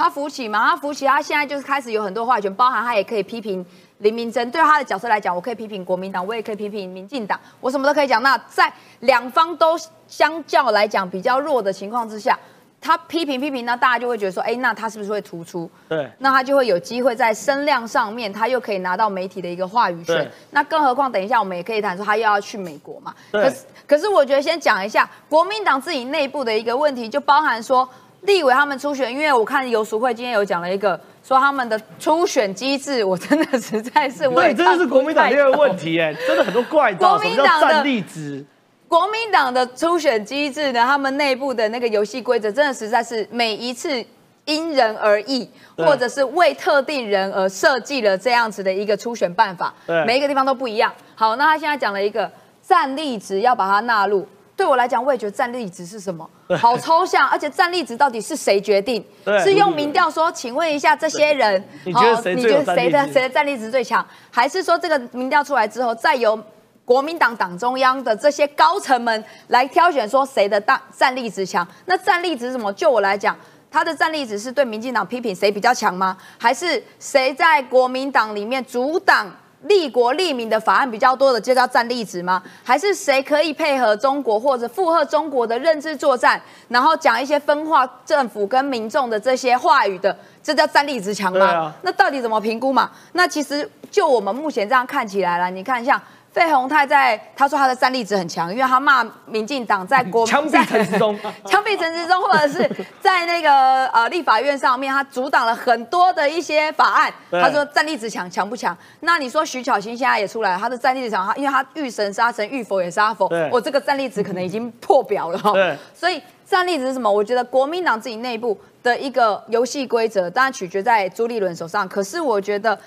[0.01, 3.65] 他扶起嘛，他扶起，他现在就是开始有很多话语权，包含他也可以批评
[3.99, 4.49] 林明珍。
[4.51, 8.21] 对他的角色来讲，我可以批评国民党，我也可以批评民进党，我什么都可以讲。
[8.23, 12.37] 那在两方都相较来讲比较弱的情况之下。
[12.83, 15.69] 他批评批评，那大家就会觉得说，哎，那他是不是会突出？
[15.87, 20.27] 对，那他就会有机会在声量上面，他又可以拿到媒体的一个话语权。
[20.49, 23.13] 那更何况，等一下我们也可以谈说，他又要去美国嘛。
[23.31, 27.87] 可是，可是我觉得先讲一下国民党自己内部的一个问题，就包含说
[28.21, 38.45] 立委他们初选，因为我看游淑慧今天有讲了一个，说他们的初选机制，我真的实在是，对，真的是国民党个问题，哎，真的很多怪招，什么叫战力值？
[38.87, 40.81] 国民党的初选机制呢？
[40.81, 44.03] 他们内部的那个游戏规则，真的实在是每一次
[44.45, 49.73] 因人而异，或者是为特定人而设计了这样子的一个初选办法。
[50.05, 50.93] 每一个地方都不一样。
[51.15, 52.29] 好，那他现在讲了一个
[52.61, 54.27] 战力值要把它纳入，
[54.61, 56.29] 对我来讲，我也觉得战力值是什么？
[56.55, 59.03] 好抽象，而且战力值到底是谁决定？
[59.43, 64.05] 是用民调说，请问一下这些人，你觉得谁的谁的战力值最强？
[64.29, 66.39] 还是说这个民调出来之后，再由？
[66.85, 71.67] 国民党党中央的这些高层们来挑选，说谁的大战力值强？
[71.85, 72.71] 那战力值是什么？
[72.73, 73.35] 就我来讲，
[73.71, 76.15] 他的战力值是对民进党批评谁比较强吗？
[76.37, 79.31] 还是谁在国民党里面阻挡
[79.63, 82.41] 立国利民的法案比较多的，就叫战力值吗？
[82.63, 91.73] 还是谁可以配合中国或者附和中国的认知作战，然后讲一些分化政府跟民众的这些话语的，这叫战力值强吗？
[91.83, 92.89] 那到底怎么评估嘛？
[93.13, 96.01] 那其实就我们目前这样看起来了，你看像。
[96.31, 102.69] 费鸿泰在他说他的战力值很强，因为他骂民进党在 国枪毙陈时中， 枪毙陈时中，或者是
[103.01, 107.13] 在那个呃立法院上面，他阻挡了很多的一些法案。
[107.29, 108.75] 他说战力值强，强不强？
[109.01, 115.53] 那你说徐巧芯现在也出来，他的战力值强，他因为他遇神杀神，遇佛也杀佛，我这个战力值可能已经破表了哈。
[115.93, 117.11] 所以战力值是什么？
[117.11, 121.85] 我觉得国民党自己内部的一个游戏规则，当然取决在朱立伦手上。
[121.89, 122.79] 可是我觉得。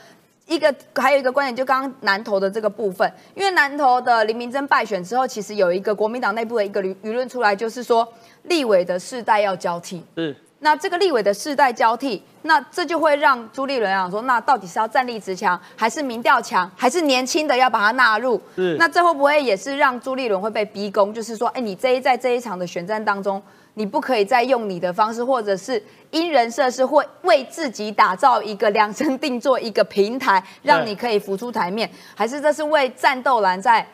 [0.47, 8.07] 一个还有一个观点，就刚刚南投的这个部分，因为南投的林明珍败选之后，其实有一个国民党内部的一个舆舆论出来，就是说
[8.43, 10.05] 立委的世代要交替。
[10.17, 10.35] 嗯。
[10.61, 18.41] 那这个立委的世代交替，那这就会让朱立伦讲说，那到底是要战力值强，还是民调强，还是年轻的要把它纳入？
[18.57, 18.77] 是。
[18.79, 21.13] 那这会不会也是让朱立伦会被逼宫？
[21.13, 23.43] 就是说，哎，你这一在这一场的选战当中。
[23.75, 33.87] 你不可以再用你的方式，或者是因人设事，或为自己打造一个量身定做一个平台，让你可以浮出台面，还是这是为战斗蓝在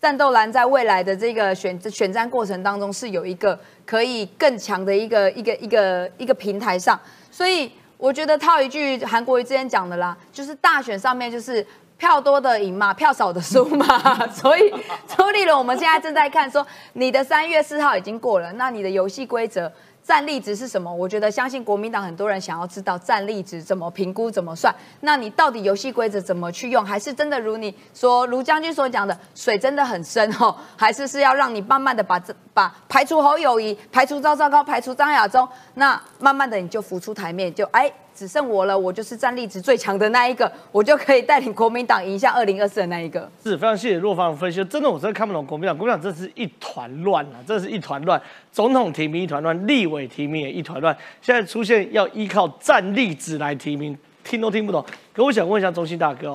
[0.00, 6.98] 战斗蓝在未来的这个选选战过程当中是有一个可以更强的一个一个一个一个平台上？
[7.30, 11.66] 所以我觉得套一句韩国瑜之前讲的啦，就是大选上面就是。
[11.98, 13.86] 票多的赢嘛，票少的输嘛，
[14.28, 14.72] 所以
[15.16, 19.72] 朱立伦，我们现在正在看说，你的三月四号已经过了，那你的游戏规则。
[20.06, 20.94] 战力值是什么？
[20.94, 24.72] 我觉得相信国民党很多人想要知道战力值怎么评估、怎么算。
[25.00, 26.84] 那你到底游戏规则怎么去用？
[26.86, 30.54] 还是真的如你说，卢将军所讲的，水真的很深哦？
[30.76, 43.30] 还是是要让你慢慢的把这把排除侯友谊、排除赵少高、排除张亚中，那慢慢的你就浮出台面，就哎只剩我了，我就是战力值最强的那一个，我就可以带领国民党赢下二零二四的那一个。
[43.44, 48.20] 是非常谢谢若芳的分析，真的我真的看不懂国民党，国民党这是一团乱啊，这是一团乱。
[48.50, 50.96] 总统提名一团乱，立委提名也一团乱。
[51.20, 54.82] 现在出现要依靠战力值来提名，听都听不懂。
[55.12, 56.30] 可我想问一下中心大哥，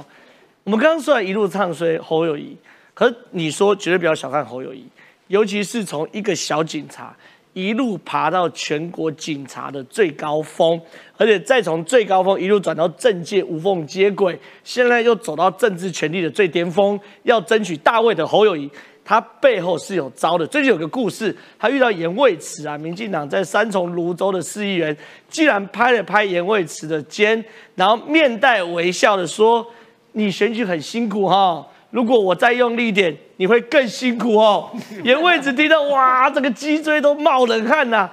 [0.63, 2.55] 我们刚刚虽然一路唱衰侯友谊，
[2.93, 4.85] 可是你说绝对不要小看侯友谊，
[5.27, 7.15] 尤其是从一个小警察
[7.53, 10.79] 一路爬到全国警察的最高峰，
[11.17, 18.69] 而且再从最高峰一路转到政界无缝接轨，现在又走到政治权力的最巅峰，要争取大位的侯友谊。
[19.03, 20.45] 他背后是有招的。
[20.45, 24.95] 最近有个故事，他遇到严卫慈啊，民进党在三重泸州的市议员，
[25.27, 27.43] 竟然拍了拍严卫慈的肩，
[27.75, 29.65] 然后面带微笑的说
[30.13, 34.71] ：“你选举很辛苦哈，如果我再用力一点，你会更辛苦哦。”
[35.03, 38.09] 严卫子听到哇，这个脊椎都冒冷汗呐。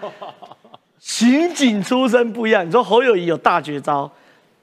[0.99, 4.11] 刑警出身不一样，你说侯友谊有大绝招，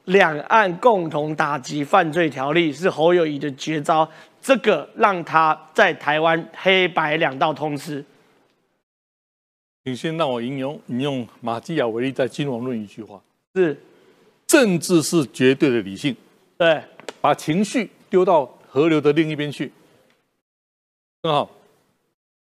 [0.04, 4.08] 两岸共同打击犯罪条例是侯友谊的绝招，
[4.40, 8.04] 这个让他在台湾黑白两道通吃。
[9.84, 13.20] 请先让我引用引用马基雅维利在《金融论》一句话：
[13.54, 13.80] 是
[14.46, 16.14] 政治是绝对的理性，
[16.58, 16.82] 对，
[17.20, 19.72] 把情绪丢到河流的另一边去。
[21.22, 21.50] 很好，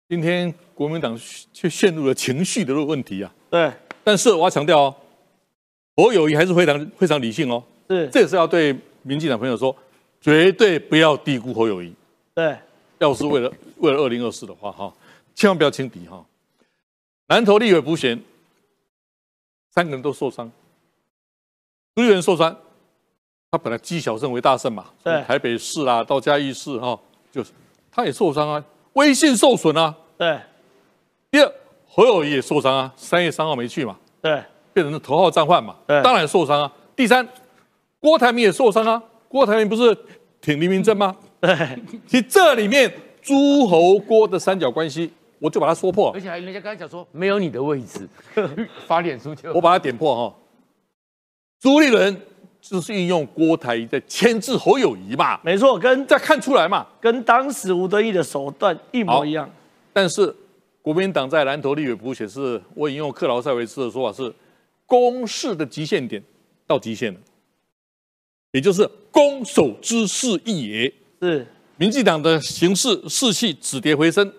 [0.08, 1.16] 今天国民党
[1.52, 3.32] 却陷入了情绪的问题啊。
[3.48, 4.96] 对，但是我要强调哦，
[5.94, 7.62] 侯友谊还是非常非常理性哦。
[7.88, 9.74] 是，这也是要对民进党朋友说，
[10.20, 11.94] 绝对不要低估侯友谊。
[12.34, 12.58] 对，
[12.98, 14.92] 要是为了为了二零二四的话，哈，
[15.32, 16.26] 千万不要轻敌哈。
[17.28, 18.20] 南投立委补选，
[19.70, 20.50] 三个人都受伤，
[21.94, 22.58] 朱立伦受伤，
[23.56, 26.98] 他本来积小胜为大胜嘛，对，台北市啦到嘉义市哈，
[27.32, 27.52] 就是
[27.90, 30.38] 他也受伤啊，威信受损啊，对。
[31.30, 31.52] 第二，
[31.88, 34.42] 侯友谊也受伤啊，三月三号没去嘛，对，
[34.74, 36.70] 变成头号战犯嘛，对，当然受伤啊。
[36.94, 37.26] 第三，
[37.98, 39.96] 郭台铭也受伤啊，郭台铭不是
[40.40, 41.16] 挺黎明正吗？
[41.40, 41.56] 对，
[42.06, 42.92] 其实这里面
[43.22, 45.10] 诸侯郭的三角关系。
[45.38, 48.08] 我就把它说破，而且还人家刚才讲说没有你的位置，
[48.88, 50.34] 发脸书就我把它点破哈。
[51.60, 52.18] 朱立伦
[52.68, 59.48] 就是运用郭台铭在牵制侯友谊嘛，没错，跟再看出来嘛，跟当时吴德义的手段一模一样。
[59.92, 60.34] 但是
[60.82, 64.32] 国民党在南投立委补选是，我引用克劳塞维斯的说法是，
[64.84, 66.22] 攻势的极限点
[66.66, 67.20] 到极限了，
[68.50, 70.92] 也就是攻守之势一也。
[71.22, 74.32] 是民进党的形势士气止跌回升。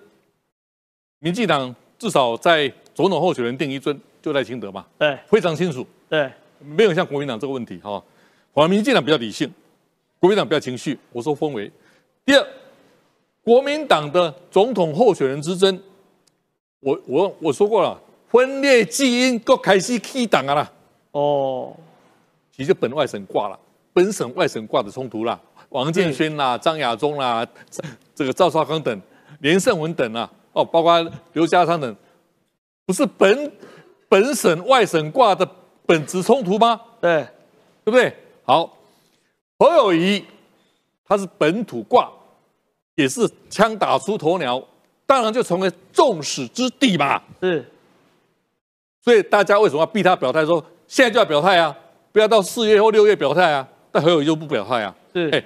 [1.19, 8.03] 民进党至少在总统候选人定一尊就赖清德嘛，对，非常清楚，对，没有像国民党这个问题哈。
[8.57, 9.53] 反而民进党比较理性，
[10.19, 10.97] 国民党比较情绪。
[11.11, 11.71] 我说分为。
[12.25, 12.43] 第二，
[13.43, 15.79] 国民党的总统候选人之争，
[16.79, 20.71] 我我我说过了，分裂基因都开始起党啊啦。
[21.11, 21.71] 哦，
[22.51, 23.59] 其实本外省挂了，
[23.93, 25.39] 本省外省挂的冲突啦，
[25.69, 27.45] 王建轩啦、张亚中啦、
[28.15, 28.99] 这个赵少康等、
[29.41, 30.27] 连胜文等啊。
[30.53, 31.95] 哦，包括刘家昌等，
[32.87, 33.51] 不是本
[34.09, 35.47] 本省外省挂的
[35.85, 36.81] 本质冲突吗？
[36.99, 37.21] 对，
[37.85, 38.11] 对不对？
[38.47, 38.77] 好，
[39.59, 40.23] 侯友谊
[41.05, 42.09] 他是本土挂，
[42.95, 44.65] 也是枪打出头鸟，
[45.05, 47.21] 当然就成为众矢之的嘛。
[47.41, 47.69] 是，
[49.03, 50.45] 所以大家为什么要逼他表态？
[50.45, 51.77] 说现在就要表态啊，
[52.13, 53.67] 不要到四月或六月表态啊。
[53.91, 54.95] 但侯友谊就不表态啊。
[55.13, 55.43] 是，哎，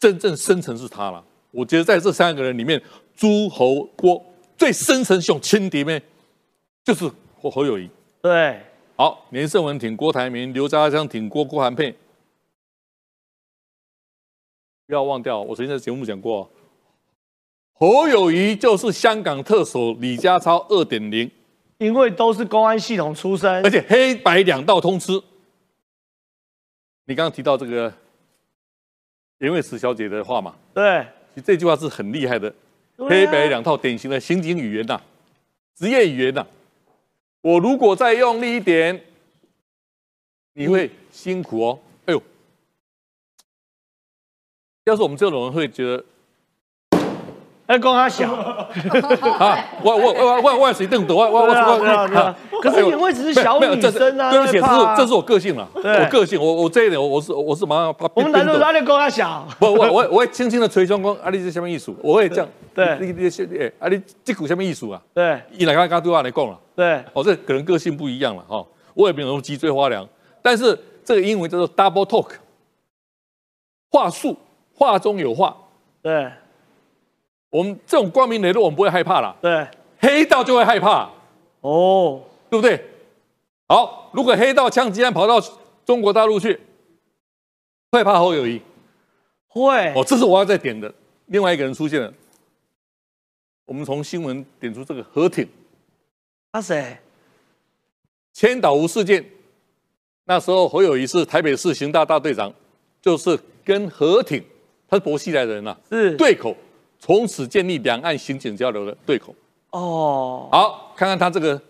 [0.00, 1.22] 真正深层是他了。
[1.50, 2.82] 我觉得在这三个人里面。
[3.20, 4.24] 诸侯郭
[4.56, 6.00] 最深层想轻敌咩？
[6.84, 7.10] 就是
[7.42, 7.90] 侯侯友谊。
[8.22, 8.62] 对，
[9.00, 11.94] 好，连胜文挺郭台铭，刘家昌挺郭郭韩佩。
[14.88, 16.50] 不要忘掉，我曾经在节目讲过，
[17.74, 21.30] 侯友谊就是香港特首李家超二点零，
[21.78, 25.12] 因为都是公安系统出身，而且黑白两道通吃。
[27.04, 27.94] 你刚刚提到这个
[29.38, 30.56] 严伟慈小姐的话嘛？
[30.74, 31.06] 对，
[31.36, 32.52] 其实这句话是很厉害的。
[32.96, 35.00] 黑白两套典型的刑警语言呐，
[35.76, 36.44] 职业语言呐。
[37.40, 39.00] 我如果再用力一点，
[40.54, 41.78] 你会辛苦哦。
[42.06, 42.22] 哎呦，
[44.84, 46.04] 要是我们这种人会觉得。
[47.66, 48.68] 哎，公他小 啊！
[49.82, 54.30] 我我我我我谁瞪得我我我我， 可是你会只是小女生啊？
[54.30, 55.68] 对不起，这是这是我个性了。
[55.74, 58.08] 我个性，我我这一点，我我是我是马上怕。
[58.14, 59.46] 我们男的哪里公他小？
[59.58, 61.96] 不，我我我会轻轻的捶胸，讲啊，你是什么艺术？
[62.02, 62.48] 我会这样。
[62.74, 65.00] 对，你你哎，啊，你这股什么艺术啊？
[65.14, 66.58] 对，一来刚刚对话来讲了。
[66.76, 68.64] 对，哦，这可能个性不一样了哈。
[68.94, 70.06] 我也没有那么脊椎花凉，
[70.42, 72.30] 但是这个英文叫做 double talk，
[73.90, 74.36] 话术，
[74.74, 75.56] 话中有话。
[76.02, 76.30] 对。
[77.50, 79.34] 我们这种光明磊落，我们不会害怕了。
[79.40, 79.66] 对，
[80.00, 81.08] 黑道就会害怕。
[81.62, 82.84] 哦，对不对？
[83.66, 85.38] 好，如果黑道枪击案跑到
[85.84, 86.58] 中国大陆去，
[87.92, 88.60] 会怕侯友谊？
[89.46, 89.92] 会。
[89.94, 90.92] 哦，这是我要再点的。
[91.26, 92.12] 另外一个人出现了，
[93.66, 95.46] 我们从新闻点出这个何挺。
[96.50, 96.96] 他谁？
[98.32, 99.22] 千岛湖事件，
[100.24, 102.52] 那时候侯友谊是台北市刑大大队长，
[103.02, 104.42] 就是跟何挺，
[104.88, 106.56] 他是薄熙来的人呐，是对口。
[106.98, 109.34] 从此建立两岸刑警交流的对口。
[109.70, 111.60] 哦，好，看看他这个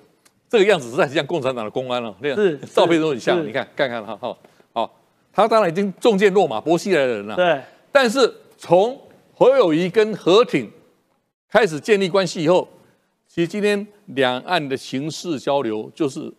[0.49, 2.14] 这个样子，实在是像共产党的公安了。
[2.22, 3.46] 是，照片都很像。
[3.46, 4.38] 你看，看看他，好，
[4.72, 5.01] 好，
[5.32, 7.36] 他当然已经中箭落马，薄熙来的人了。
[7.36, 7.61] 对。
[7.92, 8.99] 但是从
[9.34, 10.70] 何友谊跟何挺
[11.49, 12.66] 开始建立关系以后，
[13.26, 16.32] 其实今天两岸的刑事交流，就是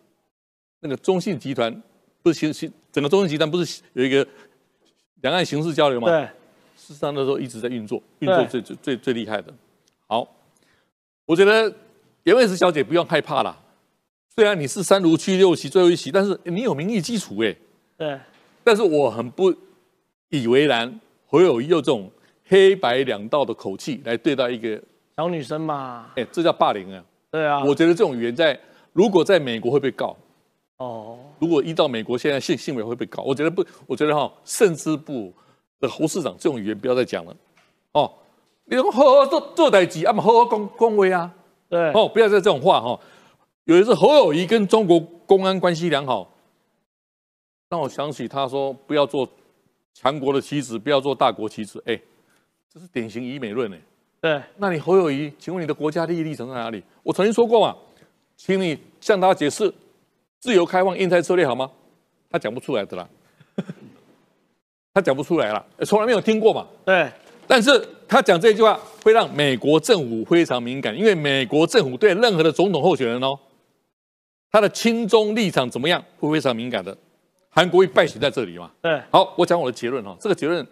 [0.80, 1.72] 那个中信集团，
[2.24, 4.26] 不是刑刑整个中信集团不是有一个
[5.22, 6.08] 两岸刑事交流吗？
[6.08, 6.28] 对。
[6.76, 9.54] 事实上那时候一直在运作，运作最最最最厉害的。
[10.08, 10.28] 好，
[11.26, 11.72] 我觉得
[12.24, 13.56] 严伟慈小姐不用害怕啦。
[14.40, 17.54] 虽然你是三如区六席最后一席，但是你有民意基础哎。
[17.98, 18.18] 对，
[18.64, 19.54] 但是我很不
[20.30, 22.10] 以为然，侯友谊用这种
[22.48, 24.82] 黑白两道的口气来对待一个
[25.18, 27.04] 小女生嘛，哎，这叫霸凌啊！
[27.30, 28.58] 对啊，我觉得这种语言在
[28.94, 30.16] 如果在美国会被告。
[30.78, 35.34] 哦，如果一到美国现在性性委会被告，我觉得不，我觉得哈，甚至部
[35.82, 37.36] 的侯市长这种语言不要再讲了。
[37.92, 38.10] 哦，
[38.64, 41.30] 你好好做做代志，啊嘛好好恭恭维啊。
[41.68, 42.98] 对，哦，不要再这种话哈。
[43.70, 46.28] 有一次侯友谊跟中国公安关系良好，
[47.70, 49.30] 让我想起他说不要做
[49.94, 51.80] 强国的棋子，不要做大国棋子。
[51.86, 51.96] 哎，
[52.74, 53.80] 这是典型以美论哎。
[54.20, 56.84] 对，那你侯友谊，请问你的国家利益立场在哪里？
[57.04, 57.76] 我曾经说过嘛，
[58.36, 59.72] 请你向他解释。
[60.40, 61.70] 自由开放印太策略好吗？
[62.32, 63.08] 他讲不出来的啦，
[64.96, 66.66] 他讲不出来了，从来没有听过嘛。
[66.84, 67.08] 对，
[67.46, 73.38] 但是他讲这句话会让美国政府非常敏感，因为美国政府对任何的总统候选人哦，
[74.52, 76.98] 他的亲中立场怎么样会非常敏感的。
[77.50, 78.72] 韩国瑜败选在这里嘛。
[78.82, 80.66] 对，好，我讲我的结论哈，这个结论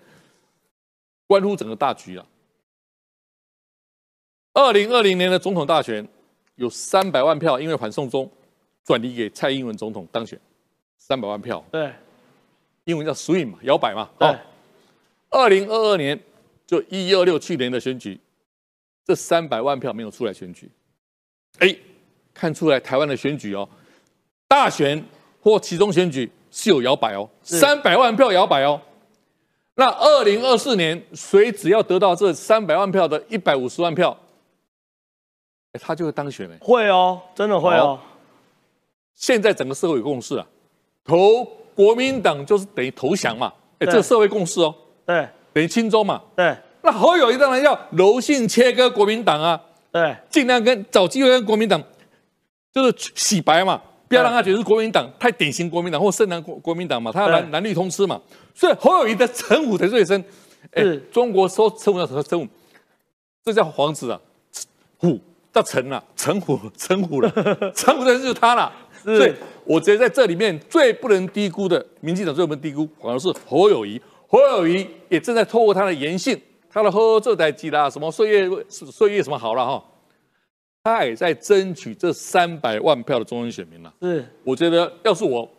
[1.26, 2.26] 关乎整个大局啊。
[4.54, 6.08] 二零二零年的总统大选
[6.56, 8.30] 有三百万票，因为反送中。
[8.86, 10.40] 转移给蔡英文总统当选，
[10.98, 11.62] 三百万票。
[11.70, 11.92] 对，
[12.86, 14.10] 英文叫 swing 嘛，摇摆嘛。
[14.18, 14.34] 对。
[15.30, 16.18] 二零二二年
[16.66, 18.18] 就一二六去年的选举，
[19.04, 20.72] 这三百万票没有出来选举。
[21.60, 21.76] 哎，
[22.38, 23.68] 看出来台湾的选举哦，
[24.48, 25.04] 大选
[25.42, 28.80] 或其中选举是有摇摆哦，三百万票摇摆哦。
[29.74, 34.16] 那二零二四年谁只要得到这三百万票的一百五十万票，
[35.74, 36.58] 哎，他就会当选哎。
[36.62, 38.00] 会哦，真的会哦。
[39.16, 40.46] 现在整个社会有共识啊，
[41.04, 44.74] 投国民党就是等于投降嘛，哎，这社会共识哦，
[45.06, 49.60] 对，等于亲中嘛，对，那侯友谊当然要柔性切割国民党啊，
[49.92, 51.82] 对，尽量跟找机会跟国民党
[52.78, 58.22] 就是洗白嘛，不要让他觉得是国民党太典型国民党或深蓝国国民党嘛，他要蓝蓝绿通吃嘛，
[58.54, 60.24] 所以侯友谊的称呼才最深，
[60.74, 62.48] 哎，中国说称呼叫什么称呼？
[63.44, 64.22] 这叫皇子啊，
[64.98, 65.20] 虎
[65.52, 67.32] 叫臣啊，陈虎陈虎了，
[67.74, 68.72] 陈虎的人就是他了。
[69.04, 74.00] 所以，我觉得在这里面最不能低估的，民进党最不能低估，反而是侯友谊。
[74.28, 76.38] 侯友谊也正在透过他的言性，
[76.70, 79.82] 他的呵这台机啦，什么岁月岁月什么好了哈，
[80.88, 83.94] 他也在争取这三百万票的中央选民了。
[84.02, 85.50] 是，我觉得要是我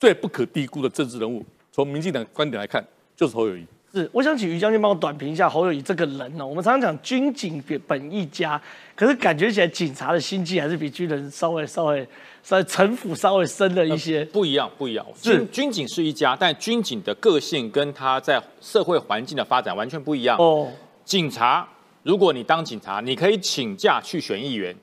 [0.00, 2.84] 最不可低估的政治人物，从民进党观点来看，
[3.14, 3.64] 就是侯友谊。
[3.94, 6.46] 是，我想请于将军帮我短评一下侯友谊这个人呢。
[6.46, 8.60] 我们常常讲军警本一家，
[8.96, 12.08] 可是感觉起来警察的心机还是比军人稍微稍微
[12.42, 14.24] 稍微城府稍微深了一些。
[14.24, 15.06] 不一样，不一样。
[15.14, 20.38] 是军警是一家，但军警的个性跟他在社会环境的发展完全不一样。
[20.38, 20.72] 哦，
[21.04, 21.68] 警察，
[22.02, 24.74] 如果你当警察，你可以请假去选议员。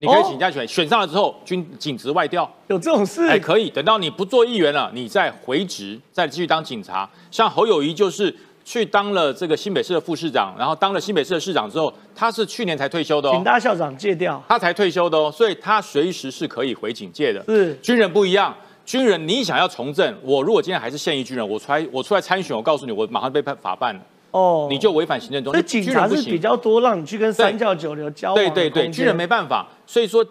[0.00, 3.24] 你可以请假选，选上了之后，军警职外调，有这种事？
[3.28, 3.70] 哎，可以。
[3.70, 7.08] 等到你不做议员了，你再回职，再继续当警察。
[7.30, 8.34] 像侯友谊就是
[8.64, 13.32] 去当了这个新北市的副市长，然后当了新北市的市长之后，他是去年才退休的哦。
[13.32, 17.44] 警大校长借调，他才退休的哦，所以他随时是可以回警界的。
[17.46, 18.52] 是军人不一样，
[18.84, 23.96] 军人你想要从政，我如果今天还是现役军人，我出来我出来参选，我告诉你，我马上被判法办。
[24.32, 25.52] 哦，你就违反行政中。
[25.52, 28.34] 所以警察是比较多，让你去跟三教九流交往。
[28.34, 29.68] 对对对，军人没办法。
[29.86, 30.26] 所以说，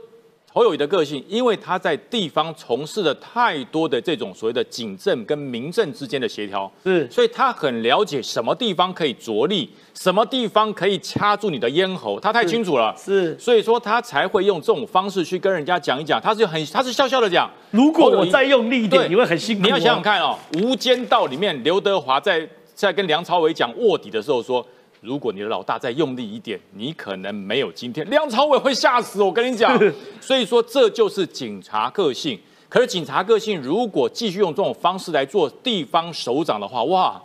[0.54, 12.94] 侯友谊的个性，因为他在地方从事了太多的这种所谓的警政跟民政之间的协调，是，所以他很了解什么地方可以着力，什么地方可以掐住你的咽喉，他太清楚了。
[12.98, 17.50] 是，所以说他才会用这种方式去跟人家讲一讲，他是很他是笑笑的讲。
[17.70, 19.64] 如果我再用力一点，你会很辛苦。
[19.64, 22.50] 你要想想看哦，《无间道》里面刘德华在。
[22.82, 24.66] 在跟梁朝伟讲卧底的时候说
[25.02, 29.80] ：“如果你的老大再用力一点，你可能没有今天。”梁朝伟会吓死我，跟你讲。
[30.20, 32.40] 所以说，这就是警察个性。
[32.68, 37.22] 可是警察个性如果继续用这种方式来做地方首长的话，哇，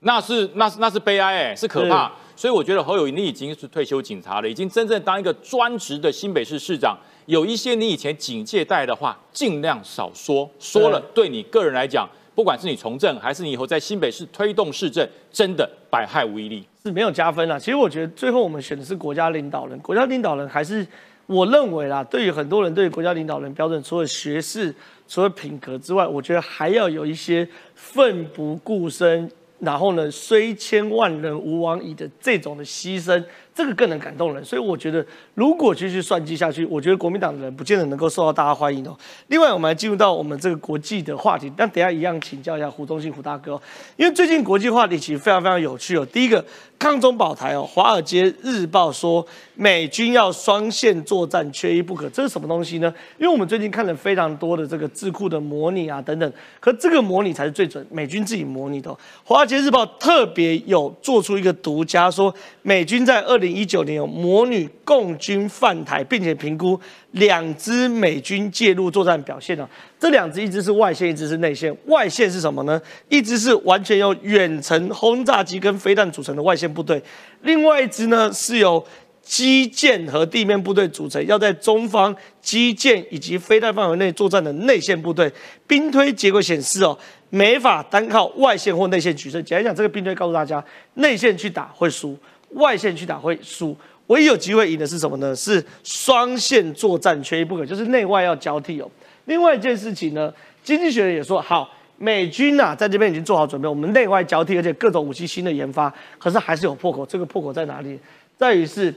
[0.00, 2.12] 那是那是那是悲哀哎，是可怕。
[2.36, 6.96] 所以我觉得侯友谊你已经是退休警察了，已经真正当一个专职的新北市市长。
[7.26, 12.08] 有一些你以前警戒带的话，尽量少说，说了对你个人来讲。
[12.40, 17.58] 不管是你从政，还是你以后在新北市推动市政，真的百害无一利，是没有加分啦。
[17.58, 20.86] 其实我觉得最后我们选的是国家领导人，国家领导人还是
[21.26, 24.74] 我认为啦，对于很多人对于国家领导人标准，除了学识、
[25.06, 33.22] 除了品格之外，我觉得还要有一些奋不顾身，然后呢虽千万人吾往矣的这种的牺牲，
[33.54, 34.44] 这个更能感动人。
[34.44, 38.96] 所以我觉得，如果继续算计下去，我觉得国民党的人不见得能够受到大家欢迎哦。
[39.28, 43.62] 另外，我们来进入到我们这个国际的话题，但等下一样请教一下胡忠信胡大哥哦，
[43.96, 46.06] 因为最近国际话题其实非常非常有趣哦。
[46.06, 46.44] 第一个，
[46.78, 52.92] 抗中保台哦，《华尔街日报》说美军要双线作战，缺一不可，这是什么东西呢？
[53.18, 58.90] 因为我们最近看了非常多的这个智库的模拟啊等等，可这个模拟才是最准，美军自己模拟的。
[59.24, 66.80] 《华尔街日报》特别有做出一个独家，说美军在二零一九年有魔女共军犯台，并且评估
[67.12, 69.68] 两支美军介入作战表现呢。
[69.98, 71.76] 这两支一支是外线，一支是内线。
[71.86, 72.80] 外线是什么呢？
[73.08, 77.02] 一支是完全由远程轰炸机跟飞弹组成的外线部队，
[77.42, 78.82] 另外一支呢是由
[79.22, 85.30] 基建和地面部队组成，要在中方基建以及飞弹范围内作战的内线部队。
[85.66, 89.44] 兵推结果显示哦，没法单靠外线或内线取胜。
[89.44, 90.64] 简单讲，这个兵推告诉大家，
[90.94, 92.16] 内线去打会输，
[92.52, 93.76] 外线去打会输。
[94.06, 95.34] 唯一有机会赢的是什么呢？
[95.34, 98.90] 是双线作战缺一不可，就是内外要交替哦。
[99.26, 100.32] 另外一件事情呢，
[100.64, 107.06] 经济学人也说，好，美军呐在这边已经做好准备，我们内外交替，而且各种武器新的研发，可是还是有破口。
[107.06, 107.98] 这个破口在哪里？
[108.36, 108.94] 在于是。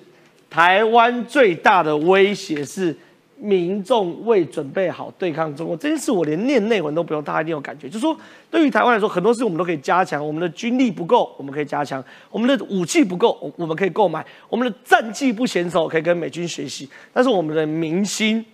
[0.49, 2.95] 台湾最大的威胁是
[3.43, 7.87] 民众未准备好对抗中国这件事，我连念内文都不用，大家一定有感觉。
[7.89, 8.17] 就是说，
[8.49, 10.25] 对于台湾来说，很多事我们都可以加强。
[10.25, 16.89] 我们的军力不够，我们可以加强；我们的武器不够，我们可以购买；我们的战绩不娴熟，可以跟美军学习。
[17.11, 18.45] 但是我们的民心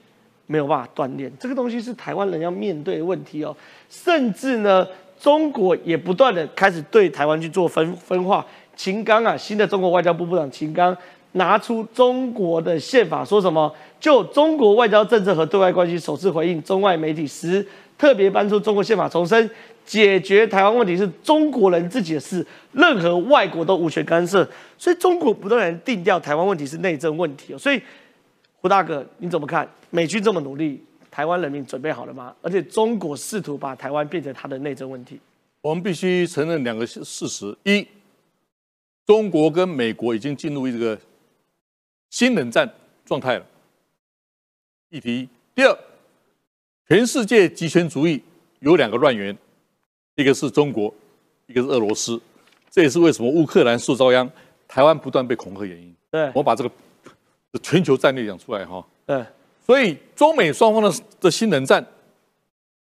[0.47, 3.55] 没有办法锻炼，这个东西是台湾人要面对的问题哦。
[3.91, 4.87] 甚至呢，
[5.19, 8.43] 中国也不断的开始对台湾去做分分化。
[8.75, 10.97] 秦刚啊，新的中国外交部部长秦刚。
[11.33, 13.73] 拿出中国的宪法，说什么？
[13.99, 17.65] 就中国外交政策和对外关系首次回应中外媒体时，
[17.97, 19.49] 特别搬出中国宪法，重申
[19.85, 24.49] 解决台湾问题是中国人自己的事，任何外国都无权干涉。
[24.77, 27.57] 所以中国不断定调台湾问题是内政问题。
[27.57, 27.81] 所以
[28.61, 29.67] 胡大哥你怎么看？
[29.89, 32.33] 美军这么努力，台湾人民准备好了吗？
[32.41, 35.19] 而且中国试图把台湾变成他的内政问题。
[35.61, 37.85] 我们必须承认两个事实：一，
[39.05, 40.97] 中国跟美国已经进入一个。
[42.09, 42.71] 新冷战
[43.05, 43.45] 状态了。
[44.89, 45.79] 议题一第二，
[46.87, 48.23] 全世界极权主义
[48.59, 49.37] 有两个乱源，
[50.15, 50.93] 一个是中国，
[51.45, 52.19] 一个是俄罗斯。
[52.71, 54.27] 这也是为什么乌克兰受遭殃，
[54.67, 55.95] 台湾不断被恐吓原因。
[56.09, 56.71] 对，我把这个
[57.61, 58.83] 全球战略讲出来哈。
[59.05, 59.23] 对，
[59.63, 61.85] 所以中美双方的的新冷战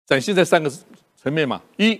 [0.05, 0.71] 展现在三个
[1.15, 1.99] 层面嘛：一，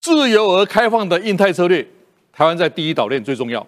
[0.00, 1.86] 自由而开放的印太策略，
[2.32, 3.66] 台湾在第一岛链最重要。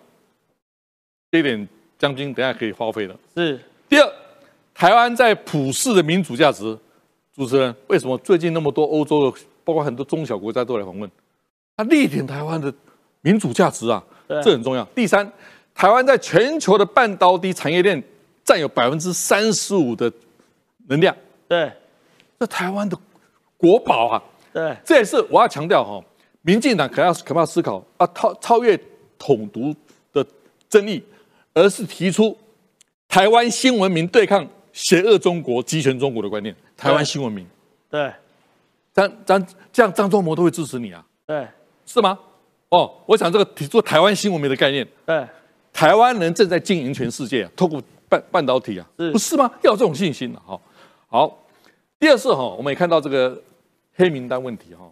[1.30, 1.68] 这一点。
[2.01, 3.15] 将军，等下可以发挥的。
[3.37, 4.13] 是第二，
[4.75, 6.77] 台湾在普世的民主价值。
[7.33, 11.11] 主持人，为什么最近那么多欧洲的，包括很多中小国家都来访问？
[11.77, 12.73] 他力挺台湾的
[13.21, 14.85] 民主价值啊，这很重要。
[14.95, 15.31] 第三，
[15.75, 18.03] 台湾在全球的半导体产业链
[18.45, 20.13] 占有百分之三十五的
[20.89, 21.17] 能量。
[21.49, 21.73] 对，
[22.39, 22.99] 这台湾的
[23.57, 24.23] 国宝啊。
[24.53, 26.03] 对，这也是我要强调哈，
[26.43, 28.79] 民进党可要可要思考啊，超超越
[29.19, 29.75] 统独
[30.13, 30.27] 的
[30.69, 31.03] 争议。
[31.55, 32.37] 而是提出
[33.09, 36.55] 台湾新文明对抗邪恶中国、集权中国的观念。
[36.77, 37.47] 台湾新文明，
[37.91, 38.13] 对，
[38.95, 41.05] 张张这样张忠谋都会支持你啊？
[41.27, 41.47] 对，
[41.85, 42.19] 是吗？
[42.71, 45.27] 哦，我想这个提出台湾新文明的概念，对，
[45.73, 49.51] 台湾人正在经营全世界，啊透过半半导体啊，不是吗？
[49.63, 50.59] 要有这种信心的哈。
[51.09, 51.39] 好，
[51.99, 53.43] 第二次哈，我们也看到这个
[53.97, 54.91] 黑名单问题哈。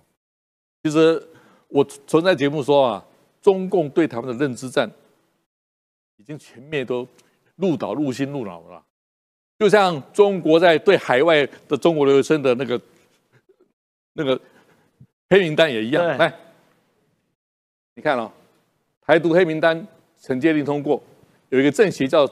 [0.82, 1.22] 其实
[1.68, 3.04] 我存在节目说啊，
[3.40, 4.90] 中共对台湾的认知战。
[6.18, 7.06] 已经全面都
[7.56, 8.84] 入岛入心入脑了，
[9.58, 12.80] 就像中国在对海外的中国留学生的那个
[14.12, 14.38] 那个
[15.30, 16.04] 黑名单也一样。
[16.18, 16.32] 来，
[17.94, 18.30] 你看哦，
[19.00, 19.86] 台独黑名单
[20.20, 21.02] 陈接令通过，
[21.48, 22.28] 有一个政协叫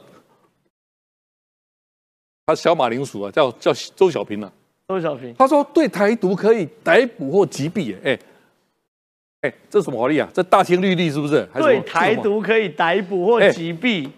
[2.45, 4.51] 他小马铃薯啊，叫叫周小平啊。
[4.87, 8.17] 周小平，他说对台独可以逮捕或击毙，哎。
[9.41, 10.27] 哎，这什么法律啊？
[10.33, 11.47] 这大清律例是不是？
[11.53, 14.09] 对台独可以逮捕或击毙。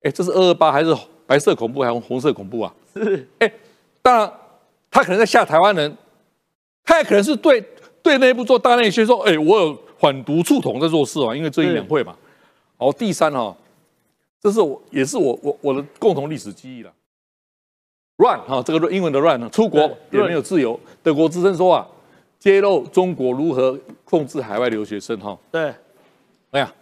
[0.00, 0.96] 哎，这是二二八还是
[1.26, 2.74] 白色恐怖还是红色恐怖啊？
[2.94, 3.28] 是。
[3.40, 3.52] 哎，
[4.00, 4.32] 当然，
[4.90, 5.94] 他可能在吓台湾人，
[6.82, 7.62] 他也可能是对
[8.02, 12.16] 对内部做大内宣，说：哎，我有反独促统在做事啊，因为这一两会嘛。
[12.78, 13.54] 好，第三哈，
[14.40, 16.90] 这是我也是我我我的共同历史记忆了。
[18.16, 20.80] run 哈，这个英文的 run 呢，出国也没有自由。
[21.02, 21.86] 德国之声说啊。
[22.38, 25.18] 揭露中国如何控制海外留学生？
[25.18, 25.74] 哈，对，
[26.50, 26.72] 哎呀，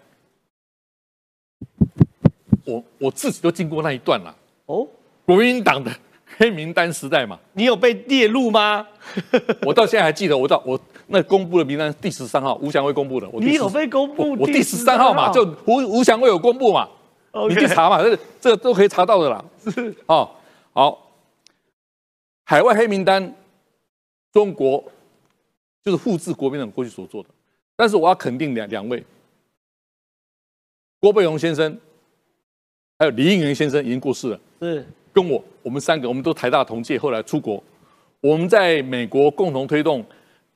[2.65, 4.35] 我我自己都经过那一段了。
[4.67, 4.87] 哦，
[5.25, 5.91] 国民党的
[6.37, 8.87] 黑名单时代嘛，你有被列入吗？
[9.65, 13.29] 我到现在还记得，我到我那公布的名单第十三号，吴祥辉公布的。
[13.31, 14.35] 我你有被公布？
[14.39, 16.89] 我第十三号嘛，就吴吴祥辉有公布嘛，
[17.49, 19.45] 你去查嘛，这这个都可以查到的啦。
[19.63, 20.31] 是 哦，
[20.73, 21.13] 好，
[22.45, 23.35] 海外黑名单，
[24.33, 24.83] 中国
[25.85, 27.29] 就是复制国民党过去所做的，
[27.77, 29.05] 但是我要肯定两两位，
[30.99, 31.79] 郭贝荣先生，
[32.99, 34.41] 还有李应元先生已经过世了。
[34.61, 34.87] 是。
[35.13, 37.63] 跟我，我们三个，我们都台大同届，后来出国，
[38.21, 40.05] 我们在美国共同推动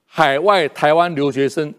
[0.04, 1.72] 海外台湾留学生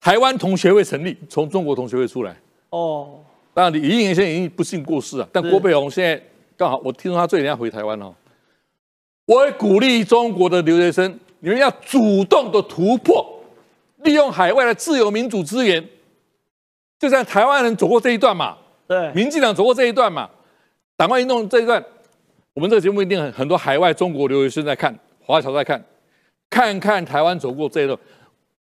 [0.00, 2.36] 台湾同学会成立，从中国同学会出来。
[2.70, 3.20] 哦，
[3.54, 6.20] 当然李应元先生已经不幸过世了，但郭贝宏现在
[6.56, 8.12] 刚好，我听说他最近要回台湾了。
[9.26, 13.42] 我也鼓励中国的留学生，你们要主动的突破，
[13.98, 15.88] 利用海外的自由民主资源，
[16.98, 20.28] 就像台湾人走过这一段嘛，对，民进党走过这一段嘛。
[20.96, 21.84] 党外运动这一段，
[22.54, 25.84] 我们这个节目一定很很多海外中国留学生在看，华侨在看，
[26.50, 27.96] 看看台湾走过这一段，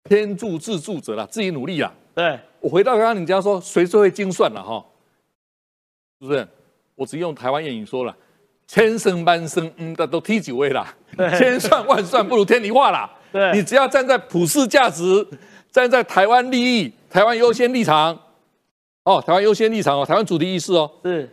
[0.04, 1.92] 天助自助者啦，自己努力啦。
[2.14, 4.84] 对我回到刚刚你家说，谁最会精算了哈？
[6.20, 6.46] 是不是？
[6.94, 8.14] 我只用台湾谚语说了，
[8.70, 10.94] 千声万声，嗯，那都踢几位啦。
[11.36, 13.10] 千算万算不如天理化啦。
[13.32, 15.26] 对，你只要站在普世价值，
[15.72, 18.16] 站在台湾利益、台湾优先立场，
[19.02, 21.28] 哦，台湾优先立场哦，台湾主题意识哦，是。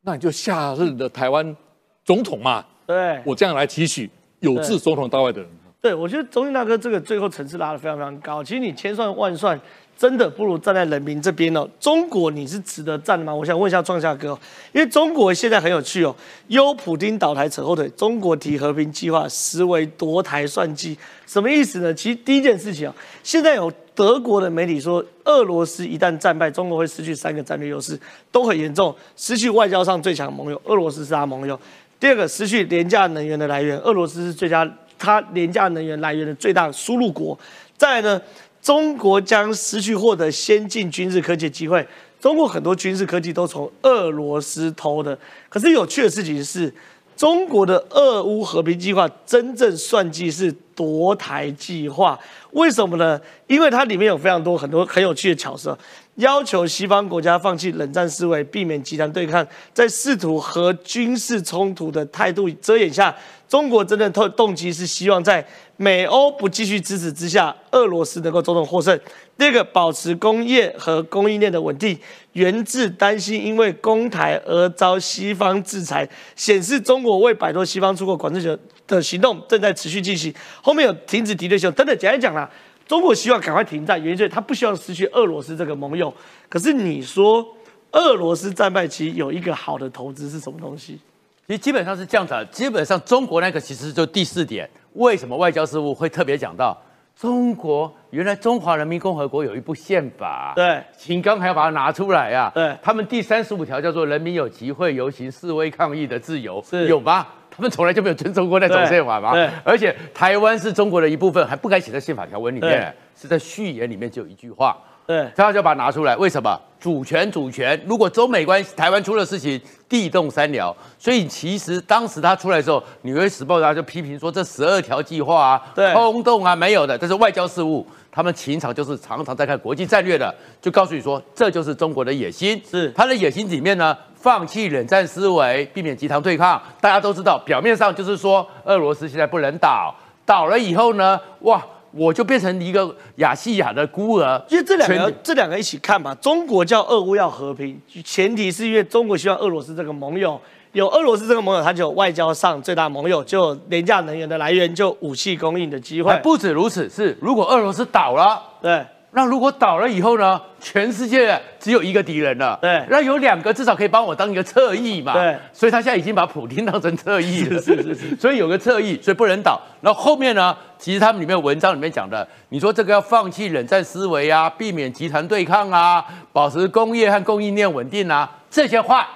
[0.00, 1.56] 那你就下任的台湾
[2.04, 2.64] 总统嘛？
[2.84, 5.48] 对，我这样来提取有志总统到位的人。
[5.80, 8.42] 对，我觉得中信大哥这个最后层次拉得非常非常高。
[8.42, 9.58] 其实你千算万算，
[10.00, 11.68] 真的不如站在人民这边哦。
[11.78, 13.34] 中国你是值得站的吗？
[13.34, 14.28] 我想问一下创夏哥，
[14.72, 20.96] 因为中国现在很有趣哦，优普丁倒台扯后腿，中国提和平计划，实为夺台算计，
[21.26, 21.92] 什么意思呢？
[21.92, 28.00] 其实第一件事情啊，现在有德国的媒体说，俄罗斯一旦战败，中国会失去三个战略优势，
[28.32, 31.60] 都很严重，失去外交上最强盟友，俄罗斯是他盟友。
[32.00, 34.66] 第二个，失去廉价能源的来源，俄罗斯是最佳。
[35.02, 37.38] 它廉价能源来源的最大输入国，
[37.78, 38.20] 再来呢，
[38.62, 41.86] 中国将失去获得先进军事科技的机会。
[42.20, 45.18] 中国很多军事科技都从俄罗斯偷的。
[45.48, 46.72] 可是有趣的事情是，
[47.16, 52.18] 中国的俄乌和平计划真正算计是夺台计划。
[52.50, 53.18] 为什么呢？
[53.46, 55.78] 因为它里面有非常多很多很有趣的巧色，
[56.20, 63.14] 要求西方国家放弃冷战思维，避免集团对抗，在试图和军事冲突的态度遮掩下。
[63.48, 65.44] 中国真正动动机是希望在
[65.76, 68.96] 美欧不继续支持之下，俄罗斯能够总统获胜。
[69.36, 71.98] 第二个，保持工业和供应链的稳定，
[72.34, 78.56] 源自担心因为攻台而遭西方制裁，显示中国为摆脱西方出口管制的
[78.86, 80.32] 的行动正在持续进行。
[80.62, 82.48] 后面有停止敌对行动等等，简单讲啦，
[82.90, 86.12] 中国希望赶快停战，原因是他不希望失去俄罗斯这个盟友。
[86.48, 87.46] 可是你说
[87.92, 90.98] 俄罗斯战败期有一个好的投资是什么东西？
[91.46, 96.76] 其实基本上是这样的，基本上中国那个其实就第四点，为什么外交事务会特别讲到
[97.14, 97.94] 中国？
[98.10, 102.50] 原来中华人民共和国有一部宪法，对，秦刚还要把它拿出来啊。
[102.52, 107.24] 对，他们第三十五条叫做人民有集会、游行、示威、抗议的自由，是有吗？
[107.50, 109.32] 他们从来就没有尊重过那种宪法嘛？
[109.64, 114.78] 而且台湾是中国的一部分，还不该写在宪法条文里面，是在序言里面就有一句话。
[115.10, 116.56] 对，他就把它拿出来，为什么？
[116.78, 117.78] 主权，主权。
[117.84, 120.74] 如果中美关系，台湾出了事情，地动山摇。
[121.00, 127.84] 所以其实当时他出来的时候，《纽约时报》他就批评说，这十二条计划啊，空洞啊，没有的，这是外交事务。
[128.12, 130.32] 他们情场就是常常在看国际战略的，
[130.62, 132.62] 就告诉你说，这就是中国的野心。
[132.70, 136.62] 是他的野心里面呢，放弃冷战思维，避免集团对抗。
[136.80, 139.92] 大家都知道，表面上就是说，俄罗斯现在不能倒，
[140.24, 141.60] 倒了以后呢，哇。
[141.92, 146.14] 我就变成一个亚细亚的孤儿，因为这两个这两个一起看嘛。
[146.16, 150.40] 中国叫俄乌要和平，前提是因为中国希望俄罗斯这个盟友
[150.72, 156.16] 有俄罗斯这个盟友，他就有外交上最大盟友，就有廉价能源的来源，就武器供应的机会。
[156.22, 158.84] 不止如此，是如果俄罗斯倒了，对。
[159.12, 160.40] 那如果倒了以后呢？
[160.60, 162.56] 全世界只有一个敌人了。
[162.60, 165.14] 对，那有两个至少可以帮我当一个侧翼嘛。
[165.14, 167.60] 对，所以他现在已经把普京当成侧翼了。
[167.60, 168.16] 是是是。
[168.16, 169.58] 所以有个侧翼，所以不能倒。
[169.80, 170.56] 然后后面呢？
[170.78, 179.08] 其实他们里面文章里面讲的，你说这个要放弃冷战思维啊，避免集团对抗啊，保持工业和供应链稳定啊，这些话，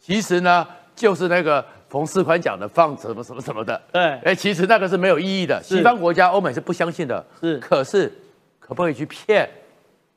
[0.00, 3.80] 其实呢就是那个冯世宽讲的放什么什么什么的。
[3.92, 4.02] 对。
[4.24, 5.60] 哎，其实那个是没有意义的。
[5.62, 7.22] 西方国家、欧美是不相信的。
[7.40, 7.58] 是。
[7.58, 8.12] 可是。
[8.66, 9.48] 可不可以去骗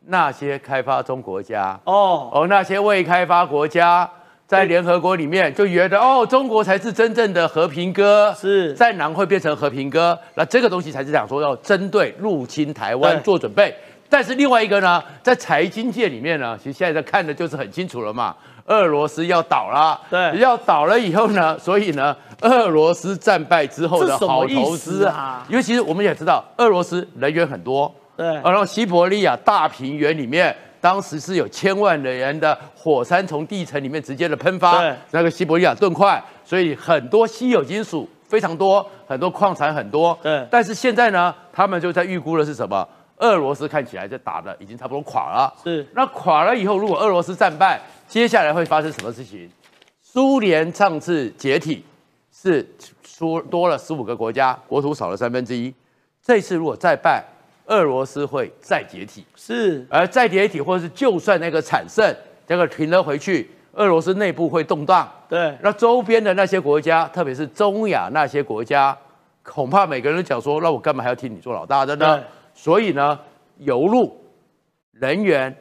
[0.05, 1.79] 那些开发中国家？
[1.83, 4.09] 哦哦，那些未开发国家
[4.47, 13.75] 在联合国里面就觉得哦，中国才是真正的和平哥，是战狼会变成和平哥，那这个东西才是讲说要针对入侵台湾做准备。
[14.09, 18.35] 但是另外一个呢，在财经界里面呢，其实现在在看的就是很清楚了嘛。
[18.65, 19.99] 俄罗斯要倒了。
[20.09, 40.17] 对要倒了以后呢，所以呢，俄罗斯战败之后的好投资啊因为其是我们也知道，俄罗斯人员很多，对然后西伯利亚大平原里面，当时是有千万人的火山从地层里面直接的喷发，那个西伯利亚盾块，所以很多稀有金属非常多，很多矿产很多。
[40.21, 42.85] 对但是现在呢，他们就在预估的是什么？
[43.19, 45.53] 俄罗斯看起来在打的已经差不多垮了。
[45.63, 49.49] 是那垮了以后，如果俄罗斯战败，接下来会发生什么事情？
[50.01, 51.85] 苏联上次解体
[52.31, 52.65] 是
[53.03, 55.73] 输多了十五个国家，国土少了三分之一。
[56.23, 57.23] 这次如果再败，
[57.69, 62.03] 俄罗斯会再解体，是而再解体，或者是就算那个产生，
[62.45, 65.07] 这个停了回去，俄罗斯内部会动荡。
[65.29, 68.97] 对那周边的那些国家，特别是中亚那些国家，
[69.43, 72.19] 恐怕每个人都讲说，那我干嘛还要听你做老大的呢？
[72.55, 73.17] 所以呢，
[73.59, 74.19] 油路、
[74.93, 75.55] 人员，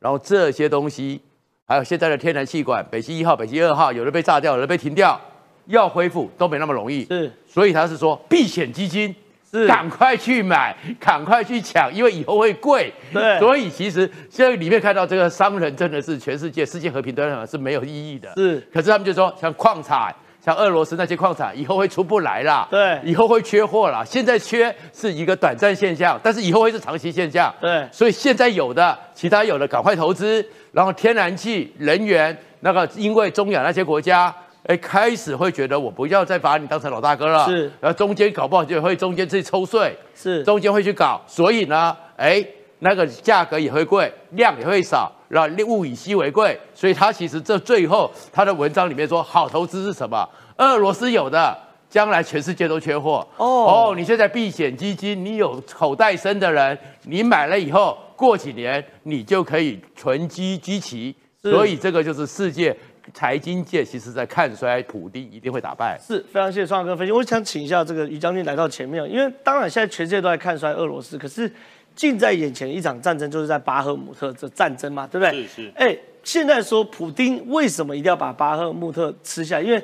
[0.00, 1.20] 然后这些东西，
[1.66, 5.20] 还有现在的天然气管，北溪一号、北溪二号，有的被炸掉，有的被停掉，
[5.66, 7.04] 要恢复都没那么容易。
[7.04, 9.14] 是所以他是说避险基金。
[9.54, 12.92] 是赶快去买，赶快去抢，因为以后会贵。
[13.12, 18.32] 对所以其实现在里面看到这个商人真的是全世界世界和平对他们是没有意义的。
[18.36, 20.12] 是可是他们就说，像矿产，
[20.44, 24.04] 像俄罗斯那些矿产，以后会出不来啦，对以后会缺货啦。
[24.04, 27.54] 现在缺是一个短暂现象，但是以后会是长期现象。
[27.60, 34.34] 对所以现在有的，其他有的赶快投资，然后天然气、能源，那个因为中亚那些国家。
[34.64, 37.70] 哎，开始会觉得我不要再把你当成老大哥了，是。
[37.80, 40.42] 然后中间搞不好就会中间自己抽税，是。
[40.42, 42.42] 中间会去搞，所以呢，哎，
[42.78, 50.26] 那个价格也会贵，量也会少，然后物以稀为贵，所以他其实这最后他的文章里面说，好投资是什么？
[50.56, 51.54] 俄罗斯有的，
[51.90, 53.26] 将来全世界都缺货。
[53.36, 53.46] 哦。
[53.46, 62.74] 哦，你现在避险基金，你有口袋深的人，你买了以后，过几年你就可以存积居奇，所以这个就是世界
[63.12, 65.98] 财经界其实在看衰普丁一定会打败。
[66.00, 67.12] 是非常谢谢创哥分析。
[67.12, 71.50] 我想请一下这个于将军来到前面，因为当然现在全世界都在看衰俄罗斯，可是
[71.94, 75.42] 近在眼前的一场战争就是在巴赫姆特这战争嘛，对不对？
[75.42, 79.60] 是是哎，现在说普丁为什么一定要把巴赫姆特吃下？
[79.60, 79.82] 因为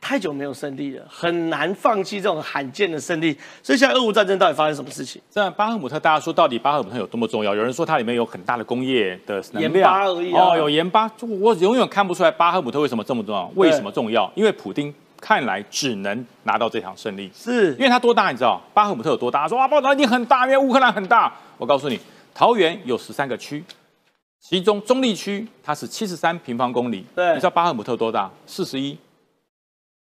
[0.00, 3.36] 太久没有胜利了，很难放弃这种罕见的胜利。
[3.62, 5.20] 所以现在俄乌战争到底发生什么事情？
[5.28, 7.54] 在巴赫姆特，大家说到底巴赫姆特有多么重要？
[7.54, 11.06] 有人说它里面有很大的工业的能盐量巴而已啊哦，有盐巴。
[11.10, 13.50] 就我永远看不出来巴赫姆特为什么这么重要？
[13.54, 14.30] 为什么重要？
[14.34, 18.30] 因为普丁看来只能拿到这场胜利，是因为它多大？
[18.30, 19.46] 你知道巴赫姆特有多大？
[19.46, 21.32] 说啊，报道一定很大，因为乌克兰很大。
[21.58, 22.00] 我告诉你，
[22.34, 23.62] 桃园有十三个区，
[24.40, 27.04] 其中中立区它是七十三平方公里。
[27.14, 28.30] 对你知道巴赫姆特多大？
[28.46, 28.96] 四十一。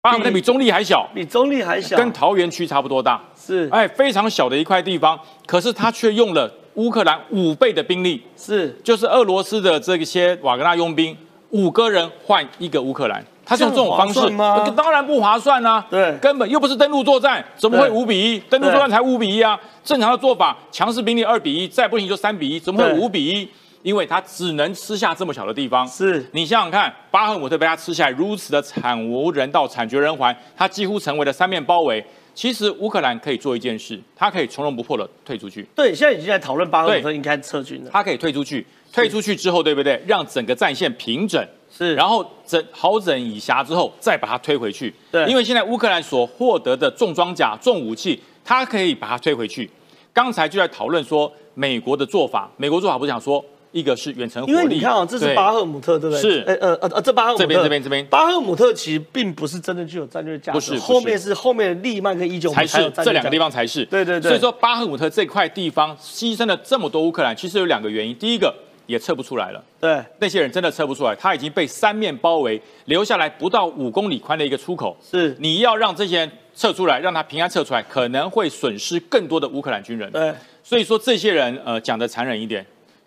[0.03, 3.23] 巴赫姆特比中立还小，比中立还小，跟桃园区差不多大。
[3.39, 11.17] 是哎，非常小的一块地方，可是他却用了乌克兰五倍的兵力，是就是俄罗斯的这些瓦格纳佣兵，
[11.51, 18.39] 五个人换一个乌克兰，他是用这种方式吗当然不划算啊，对根本又不是登陆作战，怎么会五比一？
[18.49, 19.57] 登陆作战才五比一啊！
[19.85, 23.49] 正常的做法，强势兵力二比一，再不行就三比一，怎么会五比一？
[23.83, 32.03] 因为他只能吃下这么小的地方，是你想想看，巴赫姆特被他吃下来如此的惨无人道、惨绝人寰，他几乎成为了三面包围。
[32.35, 37.91] 其实乌克兰可以做一件事，他可以从容不迫的退出去，对，现在已经在讨论巴赫姆特应该撤军了。
[37.93, 40.01] 他可以退出去，退出去之后，对不对？
[40.07, 44.91] 让整个战线平整，是，然后整好整以暇之后，再把它推回去。
[45.11, 49.69] 对因为现在乌克兰所获得的重装甲、重武器，它可以把它推回去。
[50.11, 53.43] 刚才就在讨论说美国的做法，美国做法不是想说
[53.73, 56.21] 一个是远程火力，因为你看啊，这是巴赫姆特，对不对？
[56.21, 56.43] 是。
[56.47, 58.05] 呃呃呃呃，这巴赫姆特这边这边这边。
[58.05, 63.83] 巴赫姆特其实并不是真的具有战略价值，不是后面是后面的利曼跟伊久姆才是这两个地方才是。
[63.85, 64.29] 对对对。
[64.29, 68.15] 所以说巴赫姆特这块地方牺牲了这么多乌克兰，其实有两个原因。
[68.15, 68.53] 第一个
[68.85, 74.95] 也撤不出来了，对，那些人真的撤不出来，他已经被三面包围，留下来不到五公里宽的一个出口。
[75.01, 80.11] 是，你要让这些人撤出来，让他平安撤出来，可能会损失更多的乌克兰军人。
[80.11, 82.63] 对，所以说这些人呃讲的残忍一点，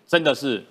[0.07, 0.63] 真的是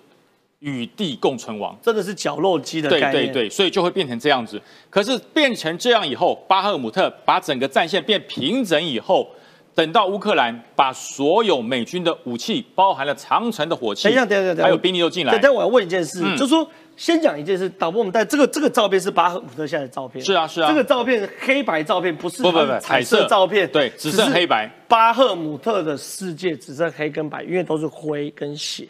[0.61, 1.79] 与地共存亡。
[1.83, 3.01] 真的是绞肉机的对。
[3.13, 4.61] 对对，所以就会变成这样子。
[4.91, 9.29] 可是变成这样以后，巴赫姆特把整个战线变平整以后，
[9.75, 15.41] 等到乌克兰把所有美军的武器，包含了长城的火器，等一下等一下等一下还有兵力都进来对，。
[15.43, 16.67] 但我要问一件事，嗯就是说，
[16.97, 24.67] 先讲一件事，导播我们带这个这个照片是巴赫姆特现在的照片，是啊是啊这个照片黑白照片不是不不不彩色彩色照片，对只剩黑白。
[24.89, 28.89] 巴赫姆特的世界只剩黑跟白，因为都是灰跟血。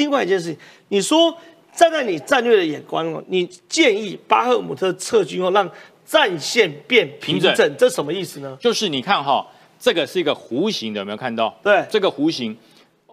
[0.00, 0.56] 另外一件事情，
[0.88, 1.36] 你说
[1.74, 5.70] 站在你战略的眼光哦，你建议巴赫姆特撤军后让
[6.06, 8.56] 战线变平整，平整这什么意思呢？
[8.58, 9.46] 就是你看哈，
[9.78, 11.54] 这个是一个弧形的，有没有看到？
[11.62, 12.56] 对这个弧形，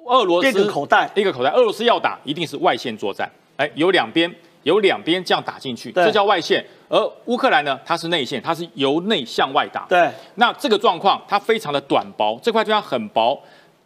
[0.05, 4.33] 俄罗斯口袋一个口袋，俄罗斯要打一定是外线作战，哎，有两边
[4.63, 6.65] 有两边这样打进去，这叫外线。
[6.87, 9.85] 而乌克兰呢，它是内线，它是由内向外打。
[9.89, 13.37] 对，那这个状况它非常的短薄，这块地方很薄。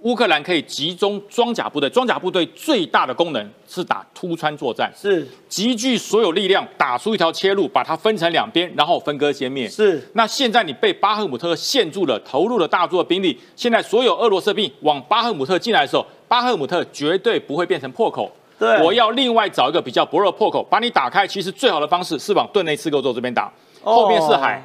[0.01, 9.69] 乌克兰可以集中装甲部队，装甲部队最大的功能是打突穿作战，是集聚所有力量打出一条切路，把它分成两边，然后分割歼灭。
[9.69, 10.01] 是。
[10.13, 18.31] 那现在你被巴赫姆特限住了，投入了大作兵力，现在所有俄罗斯兵往巴赫姆特进来的时候，巴赫姆特绝对不会变成破口。
[18.57, 18.81] 对。
[18.83, 21.27] 我要另外找一个比较薄弱破口，把你打开。
[21.27, 23.51] 其实最好的方式是往顿内茨克州这边打，
[23.83, 24.63] 后面是海。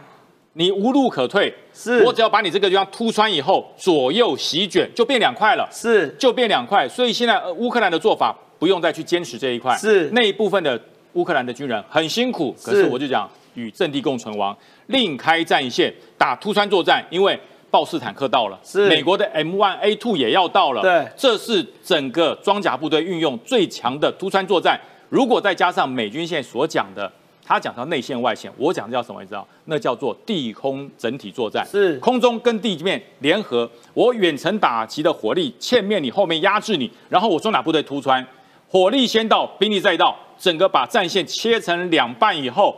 [0.59, 2.03] 你无路可退，是。
[2.03, 6.09] 我只要把你这个地方突穿以后，左右席卷就变两块了，是。
[6.19, 6.89] 就变两块。
[6.89, 10.09] 所以现在乌克兰的做法不用再去坚持这一块，是。
[10.15, 10.81] 那一部分的
[11.13, 17.39] 乌克兰的军人很辛苦，可是我就讲与阵地共存亡，另开战线打突穿作战，因为
[17.71, 18.89] 豹式坦克到了，是。
[18.89, 24.81] 美国的 M1A2 也要到了，对，这是整个装甲部队运用最强的突穿作战。
[25.11, 27.13] 如果再加上美军现在所讲的。
[27.47, 29.23] 他讲到内线外线，我讲的叫什么？
[29.23, 29.47] 你知道？
[29.67, 38.27] 那叫做地空整体作战，是空中跟地面联合，我远程打击的火力切面你后面压制你，然后我装甲部队突穿，
[38.69, 42.77] 火力先到，兵力再到，整个把战线切成两半以后。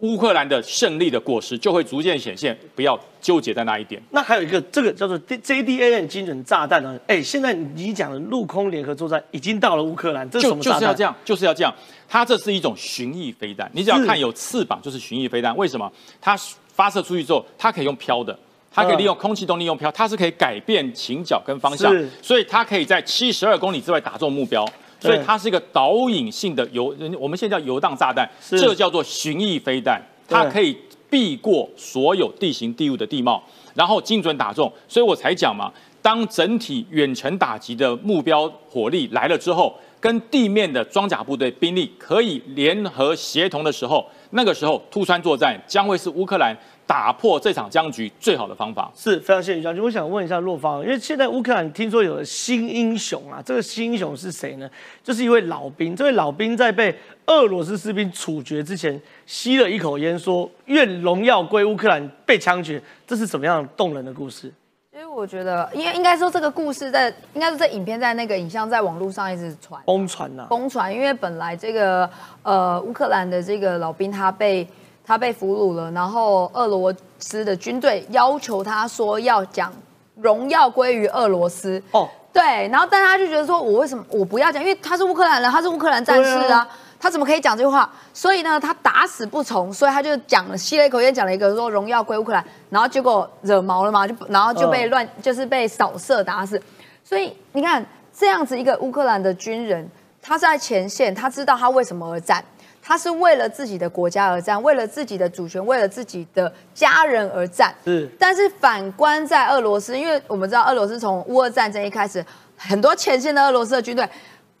[0.00, 4.02] 乌克兰的胜利的果实就会逐渐显现，不要纠结在那一点。
[4.10, 6.98] 那还有一个，这个叫做 JDAN 精准炸弹呢？
[7.06, 11.74] 哎，现在你讲的陆空联合作战已经到了乌克兰，这是什么就是要这样，就是要这样。
[12.08, 15.56] 它这是一种巡弋飞弹，你只要看有翅膀就是巡弋飞弹。
[15.56, 15.90] 为什么？
[16.20, 16.38] 它
[16.72, 18.38] 发射出去之后，它可以用飘的，
[18.70, 21.92] 它可以利用空气动力用飘，它是可以改变倾角跟方向，
[22.22, 24.66] 所以它可以在七十二公里之外打中目标。
[25.06, 30.76] 所以它是一个导引性的游，我们现在叫游荡炸弹，这叫做巡弋飞弹，它可以
[31.08, 33.42] 避过所有地形地物的地貌，
[33.74, 34.70] 然后精准打中。
[34.88, 46.56] 所以我才讲嘛，当整体远程打击的目标火力来了之后，跟地面的装甲部队兵力可以联合协同的时候，那个时候突穿作战将会是乌克兰。
[46.86, 49.82] 打破这场僵局最好的方法是非常谢谢将军。
[49.82, 54.70] 我想问一下洛方，因为现在乌克兰听说有了新英雄啊，这个新英雄是谁呢？
[55.02, 55.96] 就是一位老兵。
[55.96, 62.80] 这位老兵在被俄罗斯士兵处决之前，吸了一口烟，说“愿荣耀归乌克兰”，被枪决。
[63.04, 64.52] 这是怎么样动人的故事？
[64.92, 70.94] 其实我觉得，应该应该说这个故事在，应该是这影片在那个影像在网络上一直传疯传呐，疯传。
[70.94, 72.08] 因为本来这个
[72.44, 74.64] 呃乌克兰的这个老兵他被。
[75.06, 79.72] 他被俘虏了，然后俄罗斯的军队要求他说要讲
[80.16, 81.80] 荣耀归于俄罗斯。
[81.92, 84.60] 哦，对，然后但他就觉得说，我为什么我不要讲？
[84.60, 87.88] 因为他是乌克兰人，他是乌克兰战士啊，他怎么可以讲这句话？
[88.12, 96.60] 所以呢，他打死不从，所以他就讲了，吸了一口烟，讲了一个说荣耀归乌克兰，然后结果惹毛了嘛，就然后就被乱，就是被扫射打死。
[97.04, 99.88] 所以你看，这样子一个乌克兰的军人，
[100.20, 102.44] 他在前线，他知道他为什么而战。
[102.88, 107.74] 他是为了自己的国家而战，为了自己的主权，为了自己的家人而战。
[107.84, 112.24] 是，但是反观在俄罗斯，因为我们知道俄罗斯从乌俄战争一开始，
[112.56, 114.08] 很多前线的俄罗斯的军队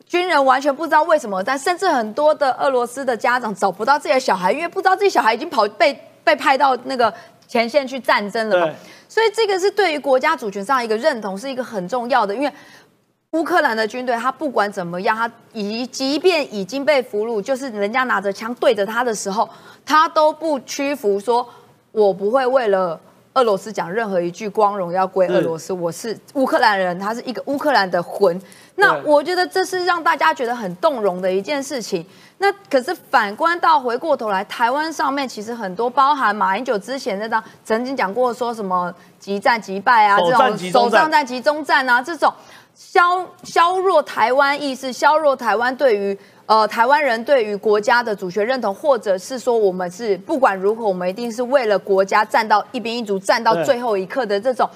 [0.08, 7.14] 军人完全不知道为什么，但甚至很多的俄罗斯的家长找不到自己的小孩，因为不知道自己小孩已经跑被被派到那个
[7.46, 8.74] 前线去战争了嘛。
[9.08, 12.52] 所以这个是对于国家主权上一个认同，是一个很重要的，因为。
[13.36, 19.46] 乌克兰的军队，他不管怎么样，他已即便已经被俘虏，就是人家拿着枪对着他的时候，
[19.84, 21.46] 他都不屈服，说
[21.92, 22.98] 我不会为了
[23.34, 25.70] 俄罗斯讲任何一句光荣要归俄罗斯。
[25.70, 28.40] 我是乌克兰人，他是一个乌克兰的魂。
[28.76, 32.04] 那我觉得这是让大家觉得很动容的一件事情。
[32.38, 42.32] 那可是反观到回过头来，台湾上面其实很多包含马英九之前那张曾经讲过说什么急战急败啊，这种首上战集中战啊这种。
[42.76, 43.00] 削
[43.42, 54.68] 削弱台湾意识，削弱台湾对于呃台湾人对于国家的主权认同，或者是说我们是不管如何，我们一定是为了国家站到一边一族，站到最后一刻的这种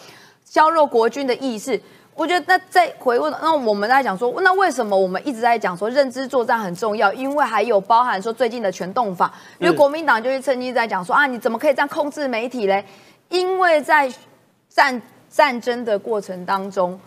[0.47, 1.79] 削弱国军的意识。
[2.15, 7.13] 我觉得那再回问，那我们在讲说，那为什么我们一直在讲说认知作战很重要？
[7.13, 12.83] 因为还有包含说最近的全动法，因为国民党就是趁机在讲说啊，你怎么可以这样控制媒体嘞？
[13.29, 14.11] 因为在
[14.71, 16.99] 战战争的过程当中。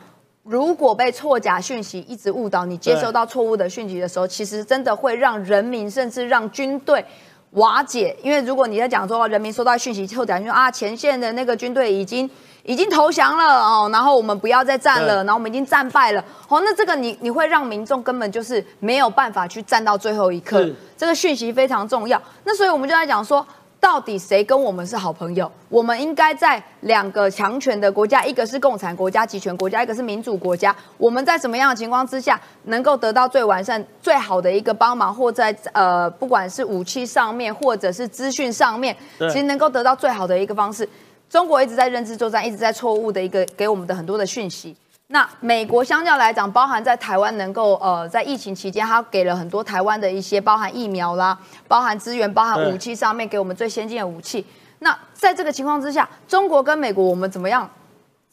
[0.44, 7.04] 如果被错假讯息一直误导，你接收到错误的讯息的时候，其实真的会让人民甚至让军队
[7.52, 8.14] 瓦解。
[8.22, 12.30] 因为如果你在讲说人民收到讯息错假讯啊，前线的那个军队已经
[12.64, 20.70] 已经投降了哦，然后我们不要再战了，然后我们已经战败了哦，那这个你你会让民众根本就是没有办法去战到最后一刻。
[20.98, 22.22] 这个讯息非常重要。
[22.44, 23.46] 那所以我们就在讲说。
[23.84, 25.52] 到底谁跟我们是好朋友？
[25.68, 30.74] 我们应该在两个强权的国家，一个是共产国家、集权国家，一个是民主国家。
[30.98, 40.88] 我们在什么样的情况之下，能够得到最完善、最好的一个帮忙，或在呃，不管是武器上面，或者是资讯上面，其实能够得到最好的一个方式。
[41.30, 44.74] 中国一直在认知作战，一直在错误的一个给我们的很多的讯息。
[45.14, 51.38] 那美国相较来讲，包含在台湾能够呃，在疫情期间，它给了很多台湾的一些包含疫苗啦、
[51.68, 54.44] 包含资源、包含武器上面给我们最先进的武器。
[54.80, 57.70] 那在这个情况之下，中国跟美国我们怎么样？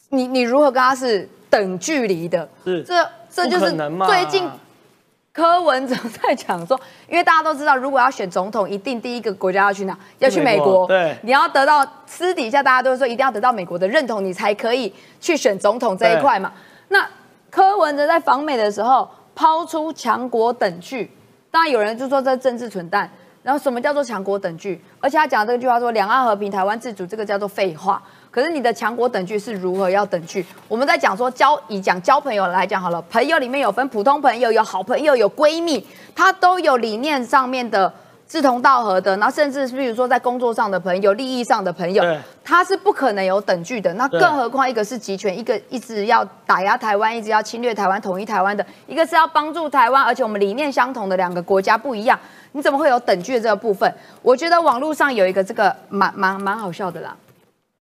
[0.08, 2.48] 你你如何跟他是等距离的？
[2.64, 3.76] 是这这就是
[4.06, 4.48] 最近
[5.34, 9.94] 柯文哲在讲说，因为大家都知道，如果要选总统，一定第一个国家要去哪？
[10.18, 10.86] 要去美国。
[10.86, 16.50] 对，你要得到私底下大家都会说，一定要得到美国的认同，你才可以去选总统这一块嘛。
[16.90, 17.08] 那
[17.50, 21.10] 柯文哲在访美的时候抛出强国等距，
[21.50, 23.10] 当然有人就说这政治蠢蛋。
[23.42, 24.78] 然后什么叫做强国等距？
[25.00, 28.02] 而且他讲这句话说两岸和平、台湾自主，这个叫做废话。
[28.30, 30.44] 可是你的强国等距是如何要等距？
[30.68, 37.90] 我们在讲说交以讲交朋友来讲好了，朋友里面有分普通朋友、有好朋友、有闺蜜，他都有理念上面的。
[38.30, 42.04] 志同道合的，然后甚至是比如说在工作上的朋友、利益上的朋友，
[42.44, 43.92] 他是不可能有等距的。
[43.94, 52.16] 那更何况一个是集权，一个一直要打压台湾，一直要侵略台湾、统一台湾的，一个是要帮助台湾，而且我们理念相同的两个国家不一样，
[52.52, 53.92] 你怎么会有等距的这个部分？
[54.22, 57.16] 我觉得网络上有一个这个蛮蛮蛮好笑的啦。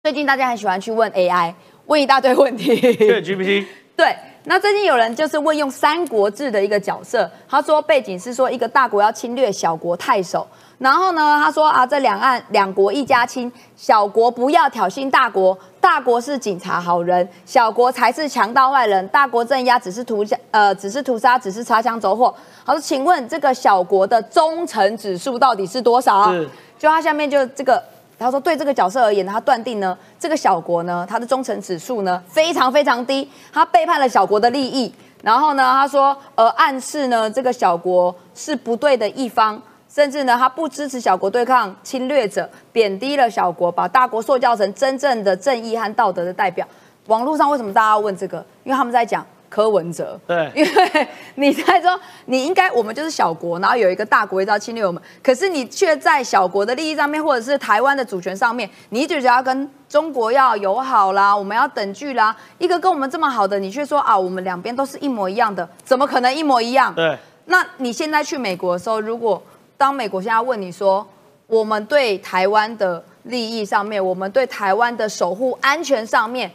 [0.03, 1.55] 最近大家很喜欢去问 AI，
[1.87, 2.77] 问一大堆问题。
[2.77, 3.65] 对 GPT。
[3.97, 4.15] 对。
[4.47, 22.35] 那最近有人就是问用《三国志》的一个角色，他说背景是说一个大国要侵略小国太守，然后呢，他说啊，这两岸两国一家亲，小国不要挑衅大国，大国是警察好人，小国才是强盗坏人，大国镇压只是屠呃只是屠杀，只是擦枪走火。
[22.67, 26.31] 他说，请问这个小国的忠诚指数到底是多少？
[26.79, 27.83] 就他下面就这个。
[28.19, 34.93] 他说：“对这个角色而言，他断定呢，这个小国呢，他的忠诚指数呢非常非常低，他背叛了小国的利益。
[35.23, 46.67] 然后呢，他说，呃，暗示呢，这个小国是不对的一方，甚至呢，他不支持小国对抗侵略者，贬低了小国，把大国塑造成真正的正义和道德的代表。
[47.07, 48.39] 网络上为什么大家要问这个？
[48.65, 66.93] 因为他们在讲。”柯文哲，对，因为你在说你应该，我们就是小国，然后有一个大国一直要侵略我们，可是你却在小国的利益上面，或者是台湾的主权上面，你一直要跟中国要友好啦，我们要等距啦，一个跟我们这么好的，你却说啊，我们两边都是一模一样的，怎么可能一模一样？
[66.93, 69.41] 对，那你现在去美国的时候，如果
[69.77, 71.07] 当美国现在问你说，
[71.47, 76.51] 我们对台湾的利益上面，我们对台湾的守护安全上面。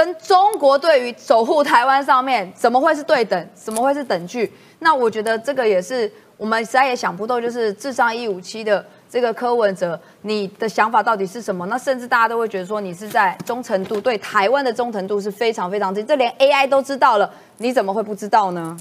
[0.00, 3.48] 跟中国对于守护台湾上面怎么会是对等？
[3.52, 4.50] 怎么会是等距？
[4.78, 11.66] 那我觉得这个也是我们实在也想不透，就是智商一五七的这个柯文哲，你的想法到底是什么？
[11.66, 18.74] 那甚至大家都会觉得说，你是在忠诚度对台湾的忠诚度是非常非常低，这连 AI 都知道了，你怎么会不知道呢？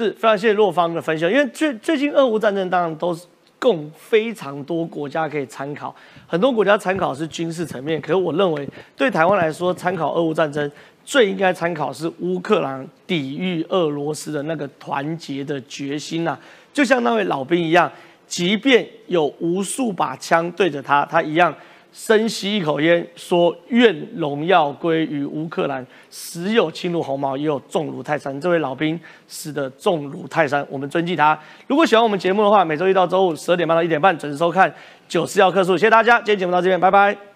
[0.00, 3.26] 是非常谢谢洛方的分享，因为最最近俄乌战争当然都是。
[3.60, 5.94] 供非常多国家可以参考，
[6.34, 10.68] 很多国家参考是军事层面，可是我认为对台湾来说，参考俄乌战争
[11.04, 16.36] 最应该参考是乌克兰抵御俄罗斯的那个团结的决心呐，
[16.72, 17.88] 就像那位老兵一样，
[18.26, 21.54] 即便有无数把枪对着他，他一样。
[21.96, 25.86] 深吸一口烟，说：“愿荣耀归于乌克兰。
[26.10, 28.38] 时有轻如鸿毛，也有重如泰山。
[28.40, 31.38] 这位老兵死得重如泰山，我们尊敬他。
[31.68, 34.68] 如果喜欢我们节目的话，每周一到周五十二点半到一点半准时收看
[35.06, 35.74] 《九四要客数》。
[35.78, 37.33] 谢谢大家，今天节目到这边，拜拜。